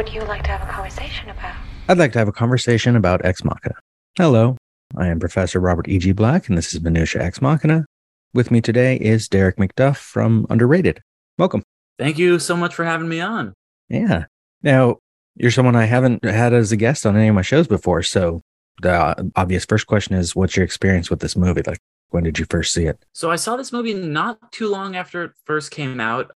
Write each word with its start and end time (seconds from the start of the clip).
would 0.00 0.14
you 0.14 0.22
like 0.22 0.42
to 0.42 0.48
have 0.48 0.66
a 0.66 0.72
conversation 0.72 1.28
about? 1.28 1.54
I'd 1.86 1.98
like 1.98 2.12
to 2.12 2.18
have 2.18 2.26
a 2.26 2.32
conversation 2.32 2.96
about 2.96 3.22
Ex 3.22 3.44
Machina. 3.44 3.74
Hello, 4.16 4.56
I 4.96 5.08
am 5.08 5.20
Professor 5.20 5.60
Robert 5.60 5.90
E.G. 5.90 6.12
Black, 6.12 6.48
and 6.48 6.56
this 6.56 6.72
is 6.72 6.80
Minutia 6.80 7.22
Ex 7.22 7.42
Machina. 7.42 7.84
With 8.32 8.50
me 8.50 8.62
today 8.62 8.96
is 8.96 9.28
Derick 9.28 9.56
McDuff 9.56 9.98
from 9.98 10.46
Underrated. 10.48 11.02
Welcome. 11.36 11.62
Thank 11.98 12.16
you 12.16 12.38
so 12.38 12.56
much 12.56 12.74
for 12.74 12.86
having 12.86 13.10
me 13.10 13.20
on. 13.20 13.52
Yeah. 13.90 14.24
Now, 14.62 15.00
you're 15.36 15.50
someone 15.50 15.76
I 15.76 15.84
haven't 15.84 16.24
had 16.24 16.54
as 16.54 16.72
a 16.72 16.76
guest 16.78 17.04
on 17.04 17.14
any 17.14 17.28
of 17.28 17.34
my 17.34 17.42
shows 17.42 17.66
before. 17.66 18.02
So, 18.02 18.40
the 18.80 19.30
obvious 19.36 19.66
first 19.66 19.86
question 19.86 20.14
is 20.14 20.34
what's 20.34 20.56
your 20.56 20.64
experience 20.64 21.10
with 21.10 21.20
this 21.20 21.36
movie? 21.36 21.60
Like, 21.66 21.80
when 22.08 22.24
did 22.24 22.38
you 22.38 22.46
first 22.48 22.72
see 22.72 22.86
it? 22.86 23.04
So, 23.12 23.30
I 23.30 23.36
saw 23.36 23.54
this 23.54 23.70
movie 23.70 23.92
not 23.92 24.50
too 24.50 24.70
long 24.70 24.96
after 24.96 25.24
it 25.24 25.32
first 25.44 25.70
came 25.70 26.00
out. 26.00 26.32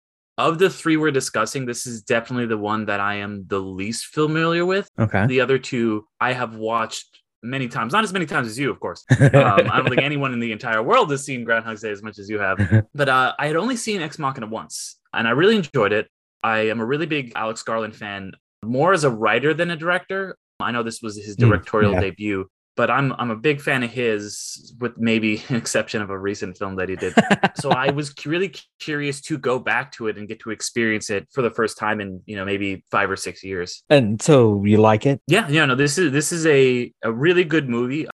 Of 0.49 0.59
the 0.59 0.71
three 0.71 0.97
we're 0.97 1.11
discussing, 1.11 1.67
this 1.67 1.87
is 1.87 2.03
definitely 2.03 2.47
the 2.47 2.59
one 2.59 2.87
that 2.87 3.01
I 3.01 3.17
am 3.17 3.45
the 3.47 3.59
least 3.59 4.07
familiar 4.07 4.65
with. 4.65 4.89
Okay. 4.99 5.27
The 5.27 5.41
other 5.41 5.59
two 5.59 6.07
I 6.21 6.33
have 6.33 6.57
watched 6.57 7.21
many 7.43 7.69
times, 7.69 7.93
not 7.93 8.05
as 8.05 8.13
many 8.13 8.27
times 8.27 8.47
as 8.49 8.59
you, 8.59 8.71
of 8.71 8.81
course. 8.81 9.05
Um, 9.21 9.71
I 9.71 9.77
don't 9.79 9.89
think 9.89 10.03
anyone 10.03 10.33
in 10.33 10.41
the 10.41 10.53
entire 10.53 10.83
world 10.83 11.11
has 11.11 11.25
seen 11.25 11.45
Groundhog 11.45 11.79
Day 11.81 11.91
as 11.91 12.03
much 12.03 12.19
as 12.19 12.29
you 12.29 12.39
have. 12.39 12.57
But 12.95 13.09
uh, 13.09 13.35
I 13.39 13.47
had 13.47 13.57
only 13.57 13.77
seen 13.77 14.01
Ex 14.03 14.19
Machina 14.19 14.47
once, 14.47 14.99
and 15.13 15.27
I 15.29 15.33
really 15.33 15.57
enjoyed 15.57 15.93
it. 15.93 16.09
I 16.43 16.69
am 16.71 16.81
a 16.81 16.85
really 16.87 17.07
big 17.07 17.33
Alex 17.37 17.63
Garland 17.63 17.95
fan, 17.95 18.33
more 18.65 18.93
as 18.93 19.05
a 19.05 19.11
writer 19.11 19.53
than 19.55 19.71
a 19.71 19.77
director. 19.77 20.37
I 20.59 20.71
know 20.73 20.83
this 20.83 21.01
was 21.03 21.17
his 21.17 21.37
Mm, 21.37 21.41
directorial 21.41 21.93
yeah. 21.95 22.01
debut, 22.01 22.47
but 22.81 22.91
I'm 22.91 23.13
I'm 23.19 23.31
a 23.31 23.37
big 23.37 23.61
fan 23.61 23.83
of 23.83 23.91
his, 23.91 24.75
with 24.81 24.97
maybe 24.97 25.45
an 25.51 25.57
exception 25.57 26.01
of 26.01 26.09
a 26.09 26.19
recent 26.19 26.57
film 26.57 26.77
that 26.77 26.89
he 26.89 26.97
did. 26.97 27.13
so 27.57 27.69
I 27.69 27.91
was 28.01 28.15
really 28.25 28.55
curious 28.79 29.21
to 29.29 29.37
go 29.37 29.59
back 29.59 29.93
to 29.93 30.09
it 30.09 30.17
and 30.17 30.27
get 30.27 30.41
to 30.41 30.51
experience 30.51 31.11
it 31.11 31.29
for 31.31 31.43
the 31.43 31.51
first 31.51 31.77
time 31.77 32.01
in 32.01 32.23
you 32.25 32.37
know 32.37 32.47
maybe 32.47 32.83
five 32.91 33.11
or 33.11 33.17
six 33.17 33.45
years. 33.45 33.83
and 33.91 34.23
so 34.23 34.65
you 34.65 34.79
like 34.79 35.05
it? 35.05 35.21
Yeah, 35.27 35.47
yeah, 35.51 35.67
no, 35.67 35.75
this 35.75 35.99
is 35.99 36.11
this 36.11 36.33
is 36.33 36.47
a 36.47 36.91
a 37.03 37.13
really 37.13 37.45
good 37.45 37.69
movie. 37.69 38.07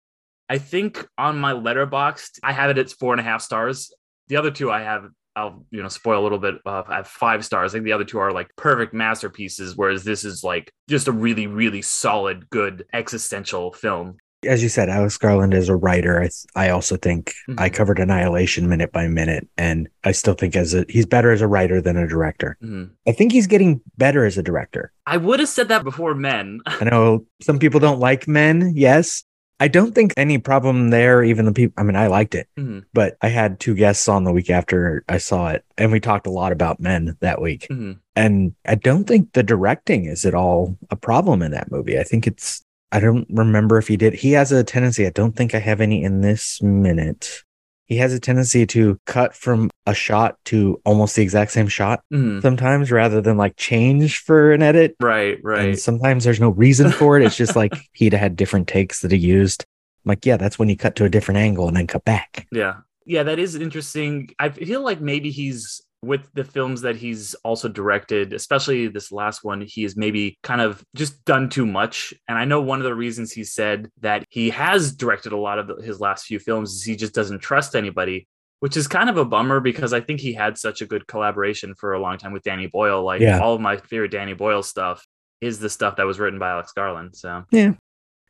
I 0.48 0.58
think 0.58 1.06
on 1.16 1.38
my 1.38 1.52
letterboxd, 1.52 2.40
I 2.42 2.52
have 2.52 2.70
it 2.70 2.78
at 2.78 2.90
four 2.90 3.12
and 3.12 3.20
a 3.20 3.24
half 3.24 3.42
stars. 3.42 3.94
The 4.26 4.36
other 4.36 4.50
two 4.50 4.72
I 4.72 4.80
have, 4.80 5.04
I'll 5.36 5.64
you 5.70 5.80
know 5.80 5.88
spoil 5.88 6.20
a 6.20 6.24
little 6.24 6.40
bit. 6.40 6.56
Uh, 6.66 6.82
I 6.88 6.96
have 6.96 7.06
five 7.06 7.44
stars. 7.44 7.70
I 7.70 7.74
think 7.76 7.84
the 7.84 7.92
other 7.92 8.04
two 8.04 8.18
are 8.18 8.32
like 8.32 8.48
perfect 8.56 8.92
masterpieces, 8.94 9.76
whereas 9.76 10.02
this 10.02 10.24
is 10.24 10.42
like 10.42 10.72
just 10.88 11.06
a 11.06 11.12
really, 11.12 11.46
really 11.46 11.82
solid, 11.82 12.50
good 12.50 12.84
existential 12.92 13.72
film. 13.72 14.16
As 14.46 14.62
you 14.62 14.68
said, 14.68 14.88
Alex 14.88 15.16
Garland 15.18 15.54
is 15.54 15.68
a 15.68 15.76
writer. 15.76 16.22
I, 16.22 16.28
I 16.54 16.70
also 16.70 16.96
think 16.96 17.34
I 17.58 17.68
Mhm. 17.68 17.74
covered 17.74 17.98
Annihilation 17.98 18.68
minute 18.68 18.92
by 18.92 19.08
minute, 19.08 19.48
and 19.58 19.88
I 20.04 20.12
still 20.12 20.34
think 20.34 20.56
as 20.56 20.74
a 20.74 20.84
he's 20.88 21.06
better 21.06 21.30
as 21.30 21.40
a 21.40 21.48
writer 21.48 21.80
than 21.80 21.96
a 21.96 22.06
director. 22.08 22.56
Mhm. 22.62 22.90
I 23.06 23.12
think 23.12 23.32
he's 23.32 23.46
getting 23.46 23.80
better 23.98 24.24
as 24.24 24.38
a 24.38 24.42
director. 24.42 24.92
I 25.06 25.16
would 25.16 25.40
have 25.40 25.48
said 25.48 25.68
that 25.68 25.84
before 25.84 26.14
Men. 26.14 26.60
I 26.66 26.84
know 26.84 27.24
some 27.42 27.58
people 27.58 27.80
don't 27.80 28.00
like 28.00 28.26
men. 28.28 28.72
Yes. 28.74 29.24
I 29.58 29.68
don't 29.68 29.94
think 29.94 30.12
any 30.18 30.36
problem 30.36 30.90
there. 30.90 31.24
Even 31.24 31.46
the 31.46 31.52
people, 31.52 31.72
I 31.78 31.82
mean, 31.82 31.96
I 31.96 32.08
liked 32.08 32.34
it, 32.34 32.46
Mhm. 32.58 32.84
but 32.92 33.16
I 33.22 33.28
had 33.28 33.58
two 33.58 33.74
guests 33.74 34.06
on 34.06 34.24
the 34.24 34.32
week 34.32 34.50
after 34.50 35.02
I 35.08 35.16
saw 35.16 35.48
it, 35.48 35.64
and 35.78 35.90
we 35.90 35.98
talked 35.98 36.26
a 36.26 36.30
lot 36.30 36.52
about 36.52 36.78
men 36.78 37.16
that 37.20 37.40
week. 37.40 37.66
Mhm. 37.70 37.96
And 38.14 38.52
I 38.66 38.74
don't 38.74 39.04
think 39.04 39.32
the 39.32 39.42
directing 39.42 40.04
is 40.04 40.26
at 40.26 40.34
all 40.34 40.76
a 40.90 40.96
problem 40.96 41.40
in 41.40 41.52
that 41.52 41.70
movie. 41.70 41.98
I 41.98 42.02
think 42.02 42.26
it's, 42.26 42.62
I 42.92 43.00
don't 43.00 43.26
remember 43.30 43.78
if 43.78 43.88
he 43.88 43.96
did. 43.96 44.14
He 44.14 44.32
has 44.32 44.52
a 44.52 44.62
tendency, 44.64 45.06
I 45.06 45.10
don't 45.10 45.34
think 45.36 45.54
I 45.54 45.58
have 45.58 45.80
any 45.80 46.02
in 46.02 46.20
this 46.20 46.62
minute. 46.62 47.42
He 47.86 47.96
has 47.98 48.12
a 48.12 48.18
tendency 48.18 48.66
to 48.66 48.98
cut 49.06 49.34
from 49.34 49.70
a 49.86 49.94
shot 49.94 50.38
to 50.46 50.80
almost 50.84 51.14
the 51.14 51.22
exact 51.22 51.52
same 51.52 51.68
shot 51.68 52.02
Mhm. 52.12 52.42
sometimes 52.42 52.90
rather 52.90 53.20
than 53.20 53.36
like 53.36 53.56
change 53.56 54.18
for 54.18 54.52
an 54.52 54.60
edit. 54.62 54.96
Right, 55.00 55.36
And 55.36 55.44
right. 55.44 55.78
sometimes 55.78 56.24
there's 56.24 56.40
no 56.40 56.48
reason 56.50 56.90
for 56.90 57.16
it. 57.16 57.24
It's 57.24 57.36
just 57.36 57.54
like 57.54 57.72
he'd 57.92 58.12
had 58.12 58.34
different 58.34 58.66
takes 58.66 59.00
that 59.02 59.12
he 59.12 59.18
used. 59.18 59.64
I'm 60.04 60.10
like, 60.10 60.26
yeah, 60.26 60.36
that's 60.36 60.58
when 60.58 60.68
you 60.68 60.76
cut 60.76 60.96
to 60.96 61.04
a 61.04 61.08
different 61.08 61.38
angle 61.38 61.68
and 61.68 61.76
then 61.76 61.86
cut 61.86 62.04
back. 62.04 62.46
Yeah. 62.50 62.74
Yeah, 63.04 63.22
that 63.22 63.38
is 63.38 63.54
interesting. 63.54 64.30
I 64.40 64.48
feel 64.48 64.80
like 64.82 65.00
maybe 65.00 65.30
he's 65.30 65.80
with 66.02 66.28
the 66.34 66.44
films 66.44 66.82
that 66.82 66.96
he's 66.96 67.34
also 67.42 67.68
directed, 67.68 68.32
especially 68.32 68.86
this 68.88 69.10
last 69.10 69.42
one, 69.44 69.60
he 69.62 69.82
has 69.82 69.96
maybe 69.96 70.38
kind 70.42 70.60
of 70.60 70.84
just 70.94 71.24
done 71.24 71.48
too 71.48 71.66
much. 71.66 72.12
And 72.28 72.38
I 72.38 72.44
know 72.44 72.60
one 72.60 72.78
of 72.78 72.84
the 72.84 72.94
reasons 72.94 73.32
he 73.32 73.44
said 73.44 73.88
that 74.00 74.24
he 74.30 74.50
has 74.50 74.94
directed 74.94 75.32
a 75.32 75.36
lot 75.38 75.58
of 75.58 75.66
the- 75.68 75.82
his 75.82 75.98
last 76.00 76.26
few 76.26 76.38
films 76.38 76.74
is 76.74 76.82
he 76.84 76.96
just 76.96 77.14
doesn't 77.14 77.40
trust 77.40 77.74
anybody, 77.74 78.28
which 78.60 78.76
is 78.76 78.86
kind 78.86 79.08
of 79.10 79.16
a 79.16 79.24
bummer 79.24 79.58
because 79.60 79.92
I 79.92 80.00
think 80.00 80.20
he 80.20 80.32
had 80.34 80.58
such 80.58 80.82
a 80.82 80.86
good 80.86 81.06
collaboration 81.06 81.74
for 81.74 81.94
a 81.94 82.00
long 82.00 82.18
time 82.18 82.32
with 82.32 82.42
Danny 82.42 82.66
Boyle. 82.66 83.02
Like 83.02 83.20
Yeah. 83.20 83.40
all 83.40 83.54
of 83.54 83.60
my 83.60 83.76
favorite 83.78 84.10
Danny 84.12 84.34
Boyle 84.34 84.62
stuff 84.62 85.04
is 85.40 85.58
the 85.58 85.68
stuff 85.70 85.96
that 85.96 86.06
was 86.06 86.18
written 86.20 86.38
by 86.38 86.50
Alex 86.50 86.72
Garland. 86.72 87.16
So 87.16 87.44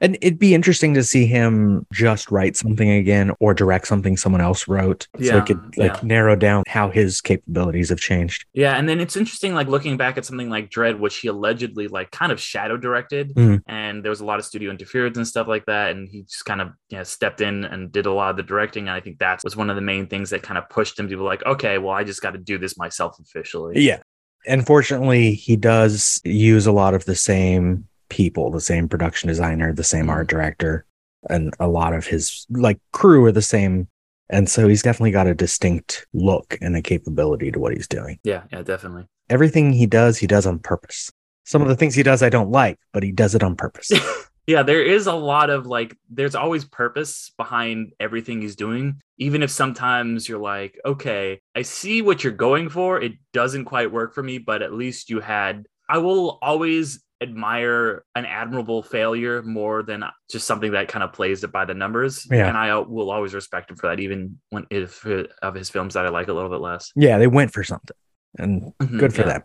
And 0.00 0.18
it'd 0.20 0.38
be 0.38 0.54
interesting 0.54 0.92
to 0.94 1.02
see 1.02 1.24
him 1.26 1.86
just 1.92 2.30
write 2.30 2.54
something 2.54 2.90
again 2.90 3.30
or 3.40 3.54
direct 3.54 3.88
something 3.88 4.16
someone 4.18 4.42
else 4.42 4.68
wrote. 4.68 5.08
Yeah, 5.18 5.30
So 5.30 5.38
it 5.38 5.46
could 5.46 5.78
like 5.78 5.94
yeah. 5.94 6.00
narrow 6.02 6.36
down 6.36 6.64
how 6.66 6.90
his 6.90 7.22
capabilities 7.22 7.88
have 7.88 7.98
changed. 7.98 8.44
Yeah, 8.52 8.76
and 8.76 8.86
then 8.88 9.00
it's 9.00 9.16
interesting, 9.16 9.54
like 9.54 9.68
looking 9.68 9.96
back 9.96 10.18
at 10.18 10.26
something 10.26 10.50
like 10.50 10.68
Dredd, 10.70 10.98
which 10.98 11.16
he 11.16 11.28
allegedly 11.28 11.88
like 11.88 12.10
kind 12.10 12.30
of 12.30 12.38
shadow 12.38 12.76
directed, 12.76 13.34
Mhm. 13.34 13.62
and 13.66 14.04
there 14.04 14.10
was 14.10 14.20
a 14.20 14.24
lot 14.26 14.38
of 14.38 14.44
studio 14.44 14.70
interference 14.70 15.16
and 15.16 15.26
stuff 15.26 15.48
like 15.48 15.64
that, 15.64 15.92
and 15.92 16.08
he 16.10 16.22
just 16.24 16.44
kind 16.44 16.60
of 16.60 16.72
you 16.90 16.98
know, 16.98 17.04
stepped 17.04 17.40
in 17.40 17.64
and 17.64 17.90
did 17.90 18.04
a 18.04 18.12
lot 18.12 18.30
of 18.30 18.36
the 18.36 18.42
directing, 18.42 18.88
and 18.88 18.90
I 18.96 19.00
think 19.00 19.18
that 19.20 19.40
was 19.44 19.56
one 19.56 19.70
of 19.70 19.76
the 19.76 19.82
main 19.82 20.08
things 20.08 20.28
that 20.30 20.42
kind 20.42 20.58
of 20.58 20.68
pushed 20.68 20.98
him 20.98 21.08
to 21.08 21.16
be 21.16 21.22
like, 21.22 21.42
okay, 21.46 21.78
well, 21.78 21.92
I 21.94 22.04
just 22.04 22.20
got 22.20 22.32
to 22.32 22.38
do 22.38 22.58
this 22.58 22.76
myself 22.76 23.18
officially. 23.18 23.80
Yeah. 23.82 24.00
Unfortunately, 24.46 25.32
he 25.34 25.56
does 25.56 26.20
use 26.24 26.66
a 26.66 26.72
lot 26.72 26.94
of 26.94 27.04
the 27.06 27.14
same 27.16 27.86
people, 28.08 28.50
the 28.50 28.60
same 28.60 28.88
production 28.88 29.28
designer, 29.28 29.72
the 29.72 29.84
same 29.84 30.10
art 30.10 30.26
mm-hmm. 30.26 30.36
director, 30.36 30.84
and 31.28 31.54
a 31.60 31.68
lot 31.68 31.94
of 31.94 32.06
his 32.06 32.46
like 32.50 32.78
crew 32.92 33.24
are 33.24 33.32
the 33.32 33.42
same. 33.42 33.88
And 34.28 34.48
so 34.48 34.66
he's 34.66 34.82
definitely 34.82 35.12
got 35.12 35.28
a 35.28 35.34
distinct 35.34 36.06
look 36.12 36.58
and 36.60 36.76
a 36.76 36.82
capability 36.82 37.52
to 37.52 37.60
what 37.60 37.74
he's 37.74 37.86
doing. 37.86 38.18
yeah, 38.24 38.42
yeah, 38.50 38.62
definitely. 38.62 39.06
Everything 39.30 39.72
he 39.72 39.86
does, 39.86 40.18
he 40.18 40.26
does 40.26 40.46
on 40.46 40.58
purpose. 40.58 41.12
Some 41.44 41.62
of 41.62 41.68
the 41.68 41.76
things 41.76 41.94
he 41.94 42.02
does 42.02 42.22
I 42.22 42.28
don't 42.28 42.50
like, 42.50 42.78
but 42.92 43.04
he 43.04 43.12
does 43.12 43.36
it 43.36 43.42
on 43.44 43.54
purpose. 43.54 43.92
yeah, 44.46 44.64
there 44.64 44.82
is 44.82 45.06
a 45.06 45.14
lot 45.14 45.48
of 45.48 45.66
like, 45.66 45.96
there's 46.10 46.34
always 46.34 46.64
purpose 46.64 47.32
behind 47.36 47.92
everything 48.00 48.40
he's 48.40 48.56
doing. 48.56 49.00
Even 49.18 49.42
if 49.44 49.50
sometimes 49.50 50.28
you're 50.28 50.40
like, 50.40 50.78
okay, 50.84 51.40
I 51.54 51.62
see 51.62 52.02
what 52.02 52.24
you're 52.24 52.32
going 52.32 52.68
for. 52.68 53.00
It 53.00 53.12
doesn't 53.32 53.64
quite 53.64 53.92
work 53.92 54.12
for 54.12 54.22
me, 54.24 54.38
but 54.38 54.62
at 54.62 54.72
least 54.72 55.08
you 55.08 55.20
had. 55.20 55.66
I 55.88 55.98
will 55.98 56.38
always 56.42 57.00
admire 57.22 58.04
an 58.14 58.26
admirable 58.26 58.82
failure 58.82 59.42
more 59.42 59.82
than 59.82 60.04
just 60.30 60.46
something 60.46 60.72
that 60.72 60.88
kind 60.88 61.02
of 61.02 61.12
plays 61.12 61.42
it 61.44 61.52
by 61.52 61.64
the 61.64 61.74
numbers. 61.74 62.26
Yeah. 62.30 62.48
And 62.48 62.56
I 62.56 62.70
uh, 62.70 62.82
will 62.82 63.10
always 63.10 63.34
respect 63.34 63.70
him 63.70 63.76
for 63.76 63.88
that, 63.88 64.00
even 64.00 64.38
when 64.50 64.66
if 64.70 65.04
of 65.42 65.54
his 65.54 65.70
films 65.70 65.94
that 65.94 66.04
I 66.06 66.10
like 66.10 66.28
a 66.28 66.32
little 66.32 66.50
bit 66.50 66.60
less. 66.60 66.92
yeah, 66.94 67.18
they 67.18 67.26
went 67.26 67.52
for 67.52 67.64
something. 67.64 67.96
And 68.38 68.72
Mhm, 68.82 68.98
good 68.98 69.14
for 69.14 69.22
yeah. 69.22 69.28
them. 69.28 69.42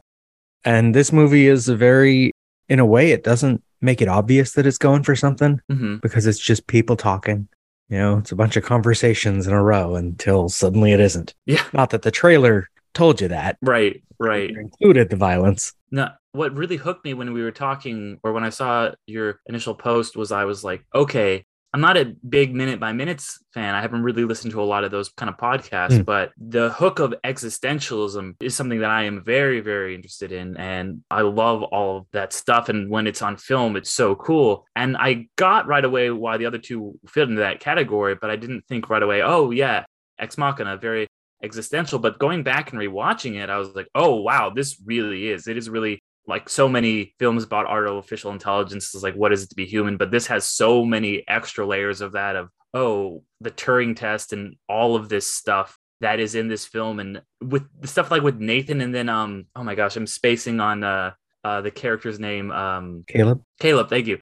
And 0.66 0.94
this 0.94 1.12
movie 1.14 1.48
is 1.48 1.70
a 1.70 1.76
very, 1.76 2.32
in 2.68 2.80
a 2.80 2.86
way, 2.86 3.12
it 3.12 3.24
doesn't 3.24 3.64
make 3.82 4.02
it 4.02 4.08
obvious 4.08 4.52
that 4.54 4.66
it's 4.66 4.78
going 4.78 5.04
for 5.04 5.16
something 5.16 5.60
Mhm. 5.72 6.02
because 6.02 6.28
it's 6.28 6.40
just 6.40 6.68
people 6.68 6.96
talking. 6.98 7.48
You 7.90 7.98
know, 7.98 8.18
it's 8.20 8.32
a 8.32 8.36
bunch 8.36 8.56
of 8.58 8.64
conversations 8.64 9.48
in 9.48 9.54
a 9.54 9.62
row 9.64 9.96
until 9.96 10.50
suddenly 10.50 10.92
it 10.94 11.00
isn't. 11.00 11.34
Yeah. 11.46 11.64
Not 11.74 11.90
that 11.92 12.04
the 12.04 12.12
trailer 12.12 12.70
told 12.94 13.22
you 13.22 13.30
that, 13.30 13.58
Right, 13.62 14.04
right. 14.20 14.50
Included 14.50 15.10
the 15.10 15.16
violence. 15.16 15.74
No, 15.92 16.10
what 16.32 16.56
really 16.56 16.78
hooked 16.78 17.04
me 17.04 17.14
when 17.14 17.34
we 17.34 17.42
were 17.44 17.52
talking 17.52 18.20
or 18.24 18.32
when 18.34 18.44
I 18.44 18.50
saw 18.50 18.92
your 19.06 19.40
initial 19.48 19.76
post 19.76 20.16
was 20.16 20.32
I 20.32 20.46
was 20.46 20.64
like, 20.64 20.84
okay, 20.96 21.44
I'm 21.74 21.80
not 21.82 21.96
a 21.96 22.14
big 22.28 22.54
minute 22.54 22.82
by 22.82 22.92
minutes 22.92 23.40
fan. 23.54 23.76
I 23.76 23.82
haven't 23.82 24.04
really 24.04 24.26
listened 24.26 24.52
to 24.52 24.62
a 24.62 24.64
lot 24.64 24.84
of 24.84 24.92
those 24.92 25.08
kind 25.10 25.30
of 25.30 25.38
podcasts, 25.38 26.00
Mm. 26.00 26.06
but 26.06 26.32
the 26.38 26.70
hook 26.70 27.00
of 27.00 27.14
existentialism 27.26 28.36
is 28.42 28.56
something 28.56 28.80
that 28.80 28.90
I 28.90 29.04
am 29.04 29.24
very, 29.24 29.62
very 29.62 29.96
interested 29.96 30.32
in. 30.34 30.58
And 30.58 31.02
I 31.10 31.22
love 31.22 31.64
all 31.64 31.98
of 32.00 32.06
that 32.12 32.34
stuff. 32.34 32.68
And 32.70 32.90
when 32.90 33.08
it's 33.08 33.22
on 33.22 33.38
film, 33.38 33.76
it's 33.78 33.90
so 33.92 34.16
cool. 34.16 34.66
And 34.76 34.98
I 34.98 35.28
got 35.38 35.68
right 35.68 35.84
away 35.86 36.12
why 36.12 36.38
the 36.38 36.46
other 36.46 36.58
two 36.58 37.00
fit 37.08 37.30
into 37.30 37.42
that 37.42 37.62
category, 37.62 38.16
but 38.20 38.30
I 38.30 38.36
didn't 38.36 38.66
think 38.68 38.90
right 38.90 39.04
away, 39.04 39.22
oh, 39.22 39.52
yeah, 39.52 39.86
Ex 40.20 40.38
Machina, 40.38 40.78
very 40.78 41.08
existential. 41.44 42.00
But 42.00 42.20
going 42.20 42.44
back 42.44 42.72
and 42.72 42.82
rewatching 42.82 43.42
it, 43.42 43.50
I 43.50 43.58
was 43.58 43.76
like, 43.76 43.88
oh, 43.96 44.16
wow, 44.16 44.50
this 44.50 44.82
really 44.86 45.30
is. 45.30 45.48
It 45.48 45.58
is 45.58 45.70
really 45.70 46.02
like 46.28 46.50
so 46.50 46.70
many 46.70 47.14
films 47.20 47.44
about 47.44 47.66
artificial 47.66 48.32
intelligence 48.32 48.94
is 48.94 49.04
like 49.04 49.16
what 49.16 49.34
is 49.34 49.44
it 49.44 49.50
to 49.50 49.56
be 49.56 49.66
human 49.66 49.98
but 49.98 50.12
this 50.12 50.28
has 50.28 50.48
so 50.48 50.86
many 50.86 51.24
extra 51.28 51.66
layers 51.66 52.02
of 52.02 52.12
that 52.12 52.36
of 52.36 52.50
oh 52.74 53.24
the 53.42 53.52
turing 53.52 53.96
test 53.96 54.32
and 54.34 54.56
all 54.70 54.96
of 54.96 55.10
this 55.10 55.28
stuff 55.28 55.78
that 56.00 56.20
is 56.20 56.36
in 56.36 56.48
this 56.48 56.66
film 56.66 57.00
and 57.00 57.22
with 57.42 57.64
the 57.80 57.88
stuff 57.88 58.12
like 58.12 58.22
with 58.22 58.40
nathan 58.40 58.82
and 58.82 58.94
then 58.94 59.10
um 59.10 59.46
oh 59.56 59.64
my 59.64 59.76
gosh 59.76 59.96
i'm 59.96 60.08
spacing 60.08 60.60
on 60.60 60.84
uh 60.84 61.12
uh 61.44 61.62
the 61.62 61.72
character's 61.72 62.20
name 62.20 62.52
um 62.52 63.04
Caleb? 63.08 63.44
caleb 63.60 63.90
thank 63.90 64.08
you 64.08 64.20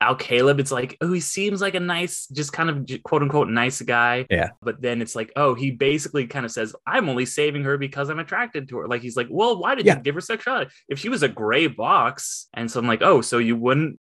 Al 0.00 0.14
Caleb, 0.14 0.60
it's 0.60 0.70
like, 0.70 0.96
oh, 1.00 1.12
he 1.12 1.20
seems 1.20 1.60
like 1.60 1.74
a 1.74 1.80
nice, 1.80 2.26
just 2.28 2.52
kind 2.52 2.70
of 2.70 3.02
quote 3.02 3.22
unquote 3.22 3.48
nice 3.48 3.80
guy. 3.82 4.26
Yeah. 4.30 4.50
But 4.62 4.80
then 4.80 5.02
it's 5.02 5.16
like, 5.16 5.32
oh, 5.34 5.54
he 5.54 5.72
basically 5.72 6.26
kind 6.26 6.46
of 6.46 6.52
says, 6.52 6.74
I'm 6.86 7.08
only 7.08 7.26
saving 7.26 7.64
her 7.64 7.76
because 7.78 8.08
I'm 8.08 8.20
attracted 8.20 8.68
to 8.68 8.78
her. 8.78 8.88
Like 8.88 9.02
he's 9.02 9.16
like, 9.16 9.26
well, 9.28 9.60
why 9.60 9.74
did 9.74 9.86
Yeah. 9.86 9.96
you 9.96 10.02
give 10.02 10.14
her 10.14 10.20
sexuality? 10.20 10.70
If 10.88 10.98
she 11.00 11.08
was 11.08 11.22
a 11.24 11.28
gray 11.28 11.66
box, 11.66 12.46
and 12.54 12.70
so 12.70 12.78
I'm 12.78 12.86
like, 12.86 13.02
oh, 13.02 13.20
so 13.22 13.38
you 13.38 13.56
wouldn't 13.56 13.98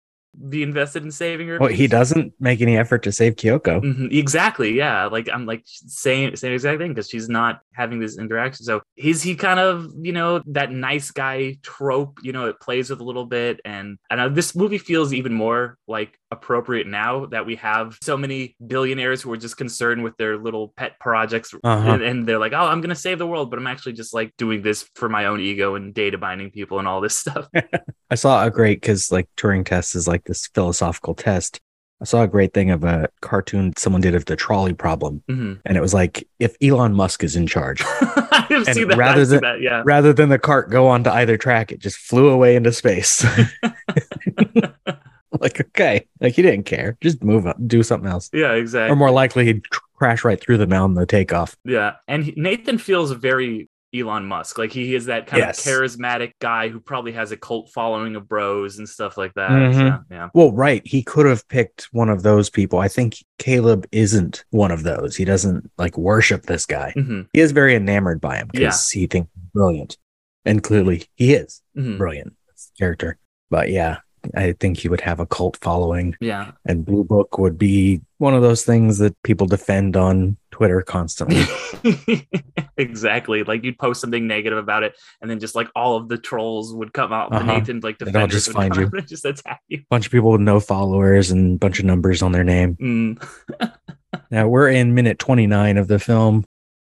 be 0.49 0.63
invested 0.63 1.03
in 1.05 1.11
saving 1.11 1.49
her? 1.49 1.59
Well, 1.59 1.69
he 1.71 1.87
doesn't 1.87 2.33
make 2.41 2.61
any 2.61 2.77
effort 2.77 3.03
to 3.05 3.13
save 3.13 3.37
Kyoko. 3.37 3.81
Mhm, 3.83 4.13
exactly. 4.13 4.75
Yeah. 4.75 5.07
Like 5.07 5.29
I'm 5.33 5.47
like 5.47 5.63
same 5.67 6.37
same 6.37 6.53
exact 6.53 6.79
thing 6.79 6.91
because 6.93 7.09
she's 7.09 7.29
not 7.29 7.61
having 7.73 7.99
this 8.01 8.19
interaction. 8.19 8.65
So 8.65 8.83
is 8.97 9.23
he 9.23 9.35
kind 9.37 9.61
of 9.61 9.89
you 10.01 10.13
know 10.13 10.43
that 10.47 10.71
nice 10.73 11.11
guy 11.11 11.57
trope? 11.63 12.19
You 12.23 12.33
know, 12.33 12.47
it 12.47 12.61
plays 12.61 12.91
with 12.91 13.01
a 13.01 13.05
little 13.05 13.27
bit, 13.27 13.61
and 13.65 13.99
and 14.11 14.35
this 14.37 14.55
movie 14.57 14.79
feels 14.79 15.13
even 15.13 15.33
more 15.35 15.79
like 15.87 16.19
appropriate 16.31 16.87
now 16.89 17.27
that 17.27 17.47
we 17.47 17.55
have 17.57 17.97
so 18.03 18.17
many 18.17 18.57
billionaires 18.67 19.23
who 19.23 19.33
are 19.33 19.37
just 19.37 19.57
concerned 19.57 20.03
with 20.03 20.17
their 20.17 20.37
little 20.37 20.73
pet 20.77 20.99
projects, 20.99 21.55
Uh-huh. 21.63 21.91
and, 21.93 22.03
and 22.03 22.27
they're 22.27 22.41
like, 22.41 22.53
oh, 22.53 22.57
I'm 22.67 22.81
gonna 22.81 22.95
save 22.97 23.19
the 23.19 23.27
world, 23.27 23.51
but 23.51 23.59
I'm 23.59 23.69
actually 23.69 23.93
just 23.93 24.13
like 24.13 24.33
doing 24.37 24.61
this 24.63 24.89
for 24.97 25.09
my 25.09 25.27
own 25.27 25.41
ego 25.41 25.77
and 25.77 25.95
data 25.95 26.19
binding 26.19 26.51
people 26.51 26.79
and 26.81 26.89
all 26.89 27.01
this 27.01 27.17
stuff. 27.25 27.49
I 28.11 28.17
saw 28.17 28.45
a 28.45 28.51
great 28.51 28.81
because 28.81 29.13
like 29.13 29.29
Turing 29.37 29.65
test 29.65 29.95
is 29.95 30.09
like 30.09 30.24
this 30.25 30.47
philosophical 30.49 31.15
test. 31.15 31.61
I 32.03 32.07
saw 32.07 32.23
a 32.23 32.29
great 32.29 32.53
thing 32.53 32.71
of 32.71 32.85
a 32.85 33.09
cartoon 33.23 33.73
someone 33.79 34.03
did 34.03 34.15
of 34.15 34.25
the 34.27 34.37
trolley 34.37 34.75
problem, 34.75 35.23
Mhm. 35.31 35.61
and 35.65 35.77
it 35.77 35.81
was 35.81 35.95
like 35.95 36.27
if 36.41 36.57
Elon 36.61 36.93
Musk 36.93 37.23
is 37.25 37.37
in 37.37 37.47
charge, 37.47 37.83
I've 38.33 38.51
And 38.51 38.67
seen 38.75 38.89
that. 38.89 38.99
rather 38.99 39.21
I've 39.23 39.29
than- 39.29 39.41
that. 39.43 39.61
Yeah. 39.61 39.83
rather 39.87 40.13
than 40.13 40.29
the 40.29 40.39
cart 40.39 40.71
go 40.71 40.89
onto 40.89 41.09
either 41.11 41.37
track, 41.37 41.71
it 41.73 41.79
just 41.79 41.97
flew 41.97 42.29
away 42.29 42.57
into 42.57 42.73
space. 42.73 43.25
like 45.41 45.61
okay, 45.61 46.07
like 46.21 46.35
he 46.35 46.43
didn't 46.43 46.65
care, 46.67 46.97
just 47.01 47.23
move 47.23 47.47
up, 47.47 47.57
do 47.67 47.83
something 47.83 48.09
else, 48.11 48.29
Yeah. 48.33 48.53
Exactly. 48.53 48.93
or 48.93 48.97
more 48.97 49.11
likely 49.11 49.45
he'd 49.47 49.69
crash 49.71 50.25
right 50.25 50.41
through 50.41 50.59
the 50.59 50.75
on 50.77 50.95
the 50.95 51.07
takeoff. 51.07 51.57
Yeah, 51.65 51.95
and 52.09 52.25
he- 52.25 52.35
Nathan 52.37 52.79
feels 52.79 53.13
very 53.13 53.69
Elon 53.95 54.27
Musk. 54.27 54.59
Like 54.59 54.73
he 54.73 54.95
is 54.95 55.07
that 55.07 55.27
kind 55.27 55.41
Yes. 55.41 55.65
of 55.67 55.73
charismatic 55.73 56.33
guy 56.41 56.69
who 56.69 56.81
probably 56.81 57.13
has 57.13 57.31
a 57.33 57.37
cult 57.37 57.71
following 57.73 58.17
of 58.17 58.29
bros 58.29 58.79
and 58.79 58.89
stuff 58.89 59.17
like 59.17 59.33
that. 59.35 59.51
Mhm. 59.51 59.75
So, 59.75 59.99
yeah. 60.11 60.29
Well, 60.35 60.53
right, 60.53 60.83
he 60.85 61.03
could 61.03 61.27
have 61.27 61.47
picked 61.49 61.89
one 61.93 62.09
of 62.09 62.23
those 62.23 62.51
people. 62.51 62.79
I 62.79 62.89
think 62.89 63.17
Caleb 63.39 63.87
isn't 63.93 64.45
one 64.51 64.71
of 64.71 64.83
those. 64.83 65.15
He 65.17 65.25
doesn't 65.25 65.71
like 65.79 65.97
worship 65.97 66.47
this 66.47 66.67
guy. 66.67 66.93
hmm 66.97 67.23
he 67.33 67.41
is 67.41 67.53
very 67.53 67.75
enamored 67.75 68.21
by 68.21 68.37
him 68.37 68.49
because 68.53 68.91
he 68.91 69.07
thinks 69.07 69.31
he's 69.35 69.51
brilliant. 69.53 69.97
And 70.45 70.63
clearly 70.63 71.05
he 71.15 71.35
is 71.35 71.63
hmm 71.75 71.97
brilliant 71.97 72.35
character. 72.79 73.19
But 73.51 73.71
yeah, 73.71 73.99
I 74.35 74.53
think 74.53 74.79
he 74.79 74.89
would 74.89 75.01
have 75.01 75.21
a 75.21 75.27
cult 75.27 75.59
following. 75.61 76.17
Yeah. 76.21 76.53
And 76.65 76.85
Blue 76.85 77.05
Book 77.05 77.39
would 77.39 77.59
be 77.59 78.01
one 78.19 78.35
of 78.35 78.43
those 78.43 78.65
things 78.65 78.99
that 78.99 79.21
people 79.23 79.47
defend 79.47 79.97
on 79.97 80.37
Twitter 80.51 80.83
constantly. 80.83 81.45
exactly. 82.77 83.43
Like 83.45 83.65
you'd 83.65 83.79
post 83.79 84.01
something 84.01 84.27
negative 84.27 84.59
about 84.59 84.83
it, 84.83 84.97
and 85.21 85.31
then 85.31 85.41
just 85.41 85.55
like 85.55 85.69
all 85.75 85.97
of 85.97 86.09
the 86.09 86.19
trolls 86.19 86.75
would 86.75 86.93
come 86.93 87.13
out. 87.13 87.33
Uh-huh. 87.33 87.45
Nathan 87.45 87.81
like 87.81 87.99
defenders 87.99 88.45
just 88.45 88.53
find 88.53 88.75
you. 88.77 88.91
and 88.93 89.07
just 89.07 89.25
attack 89.25 89.61
you. 89.69 89.83
bunch 89.91 90.07
of 90.07 90.13
people 90.13 90.33
with 90.33 90.41
no 90.41 90.61
followers 90.61 91.31
and 91.31 91.57
a 91.57 91.59
bunch 91.59 91.79
of 91.79 91.85
numbers 91.85 92.23
on 92.23 92.33
their 92.33 92.45
name. 92.45 92.77
Mm. 92.77 93.71
Now 94.31 94.49
we're 94.49 94.69
in 94.69 94.95
minute 94.95 95.19
29 95.19 95.77
of 95.77 95.89
the 95.89 95.99
film. 95.99 96.45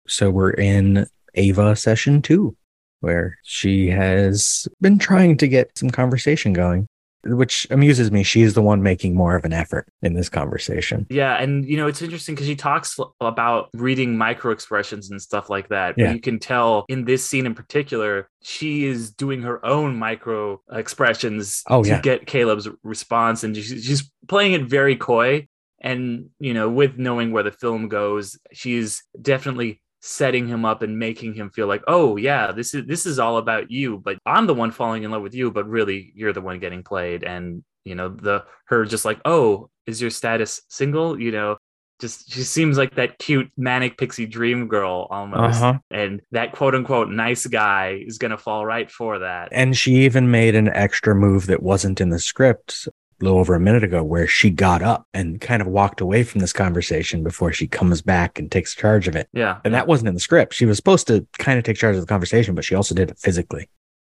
So 0.06 0.30
we're 0.30 0.50
in 0.50 1.06
Ava 1.34 1.76
session 1.76 2.22
two, 2.22 2.56
where 3.00 3.38
she 3.42 3.88
has 3.88 4.66
been 4.80 4.98
trying 4.98 5.36
to 5.38 5.48
get 5.48 5.76
some 5.76 5.90
conversation 5.90 6.52
going, 6.52 6.86
which 7.24 7.66
amuses 7.70 8.10
me. 8.10 8.22
She's 8.22 8.54
the 8.54 8.62
one 8.62 8.82
making 8.82 9.14
more 9.14 9.36
of 9.36 9.44
an 9.44 9.52
effort 9.52 9.86
in 10.02 10.14
this 10.14 10.28
conversation. 10.28 11.06
Yeah, 11.10 11.34
and 11.40 11.64
you 11.68 11.76
know 11.76 11.86
it's 11.86 12.02
interesting 12.02 12.34
because 12.34 12.46
she 12.46 12.56
talks 12.56 12.98
about 13.20 13.68
reading 13.74 14.16
micro 14.16 14.50
expressions 14.52 15.10
and 15.10 15.20
stuff 15.20 15.50
like 15.50 15.68
that. 15.68 15.96
But 15.96 16.02
Yeah. 16.02 16.12
you 16.12 16.20
can 16.20 16.38
tell 16.38 16.84
in 16.88 17.04
this 17.04 17.24
scene 17.26 17.46
in 17.46 17.54
particular, 17.54 18.28
she 18.42 18.84
is 18.86 19.10
doing 19.12 19.42
her 19.42 19.64
own 19.64 19.96
micro 19.96 20.60
expressions 20.72 21.62
Oh, 21.68 21.82
to 21.82 21.88
yeah. 21.88 22.00
get 22.00 22.26
Caleb's 22.26 22.68
response, 22.82 23.44
and 23.44 23.56
she's, 23.56 23.84
she's 23.84 24.10
playing 24.28 24.52
it 24.52 24.62
very 24.62 24.96
coy. 24.96 25.46
And 25.84 26.30
you 26.38 26.54
know, 26.54 26.70
with 26.70 26.96
knowing 26.96 27.32
where 27.32 27.42
the 27.42 27.50
film 27.50 27.88
goes, 27.88 28.38
she's 28.52 29.02
definitely 29.20 29.81
setting 30.02 30.48
him 30.48 30.64
up 30.64 30.82
and 30.82 30.98
making 30.98 31.32
him 31.32 31.48
feel 31.48 31.68
like, 31.68 31.82
oh 31.86 32.16
yeah, 32.16 32.52
this 32.52 32.74
is 32.74 32.84
this 32.86 33.06
is 33.06 33.18
all 33.18 33.38
about 33.38 33.70
you, 33.70 33.98
but 33.98 34.18
I'm 34.26 34.46
the 34.46 34.54
one 34.54 34.72
falling 34.72 35.04
in 35.04 35.10
love 35.10 35.22
with 35.22 35.34
you, 35.34 35.50
but 35.50 35.68
really 35.68 36.12
you're 36.14 36.32
the 36.32 36.40
one 36.40 36.58
getting 36.58 36.82
played. 36.82 37.22
And 37.22 37.64
you 37.84 37.94
know, 37.94 38.08
the 38.08 38.44
her 38.66 38.84
just 38.84 39.04
like, 39.04 39.20
oh, 39.24 39.70
is 39.86 40.00
your 40.00 40.10
status 40.10 40.60
single? 40.68 41.20
You 41.20 41.30
know, 41.30 41.56
just 42.00 42.32
she 42.32 42.42
seems 42.42 42.76
like 42.76 42.96
that 42.96 43.18
cute 43.18 43.50
manic 43.56 43.96
pixie 43.96 44.26
dream 44.26 44.66
girl 44.66 45.06
almost. 45.08 45.62
Uh-huh. 45.62 45.78
And 45.90 46.20
that 46.32 46.52
quote 46.52 46.74
unquote 46.74 47.08
nice 47.08 47.46
guy 47.46 48.02
is 48.04 48.18
gonna 48.18 48.38
fall 48.38 48.66
right 48.66 48.90
for 48.90 49.20
that. 49.20 49.50
And 49.52 49.76
she 49.76 50.04
even 50.04 50.30
made 50.32 50.56
an 50.56 50.68
extra 50.68 51.14
move 51.14 51.46
that 51.46 51.62
wasn't 51.62 52.00
in 52.00 52.10
the 52.10 52.18
script 52.18 52.88
little 53.22 53.38
over 53.38 53.54
a 53.54 53.60
minute 53.60 53.84
ago, 53.84 54.02
where 54.02 54.26
she 54.26 54.50
got 54.50 54.82
up 54.82 55.06
and 55.14 55.40
kind 55.40 55.62
of 55.62 55.68
walked 55.68 56.00
away 56.00 56.22
from 56.24 56.40
this 56.40 56.52
conversation 56.52 57.22
before 57.22 57.52
she 57.52 57.66
comes 57.66 58.02
back 58.02 58.38
and 58.38 58.50
takes 58.50 58.74
charge 58.74 59.08
of 59.08 59.16
it. 59.16 59.28
yeah. 59.32 59.58
And 59.64 59.72
that 59.74 59.86
wasn't 59.86 60.08
in 60.08 60.14
the 60.14 60.20
script. 60.20 60.54
She 60.54 60.66
was 60.66 60.76
supposed 60.76 61.06
to 61.06 61.26
kind 61.38 61.58
of 61.58 61.64
take 61.64 61.76
charge 61.76 61.94
of 61.96 62.00
the 62.02 62.06
conversation, 62.06 62.54
but 62.54 62.64
she 62.64 62.74
also 62.74 62.94
did 62.94 63.10
it 63.10 63.18
physically. 63.18 63.68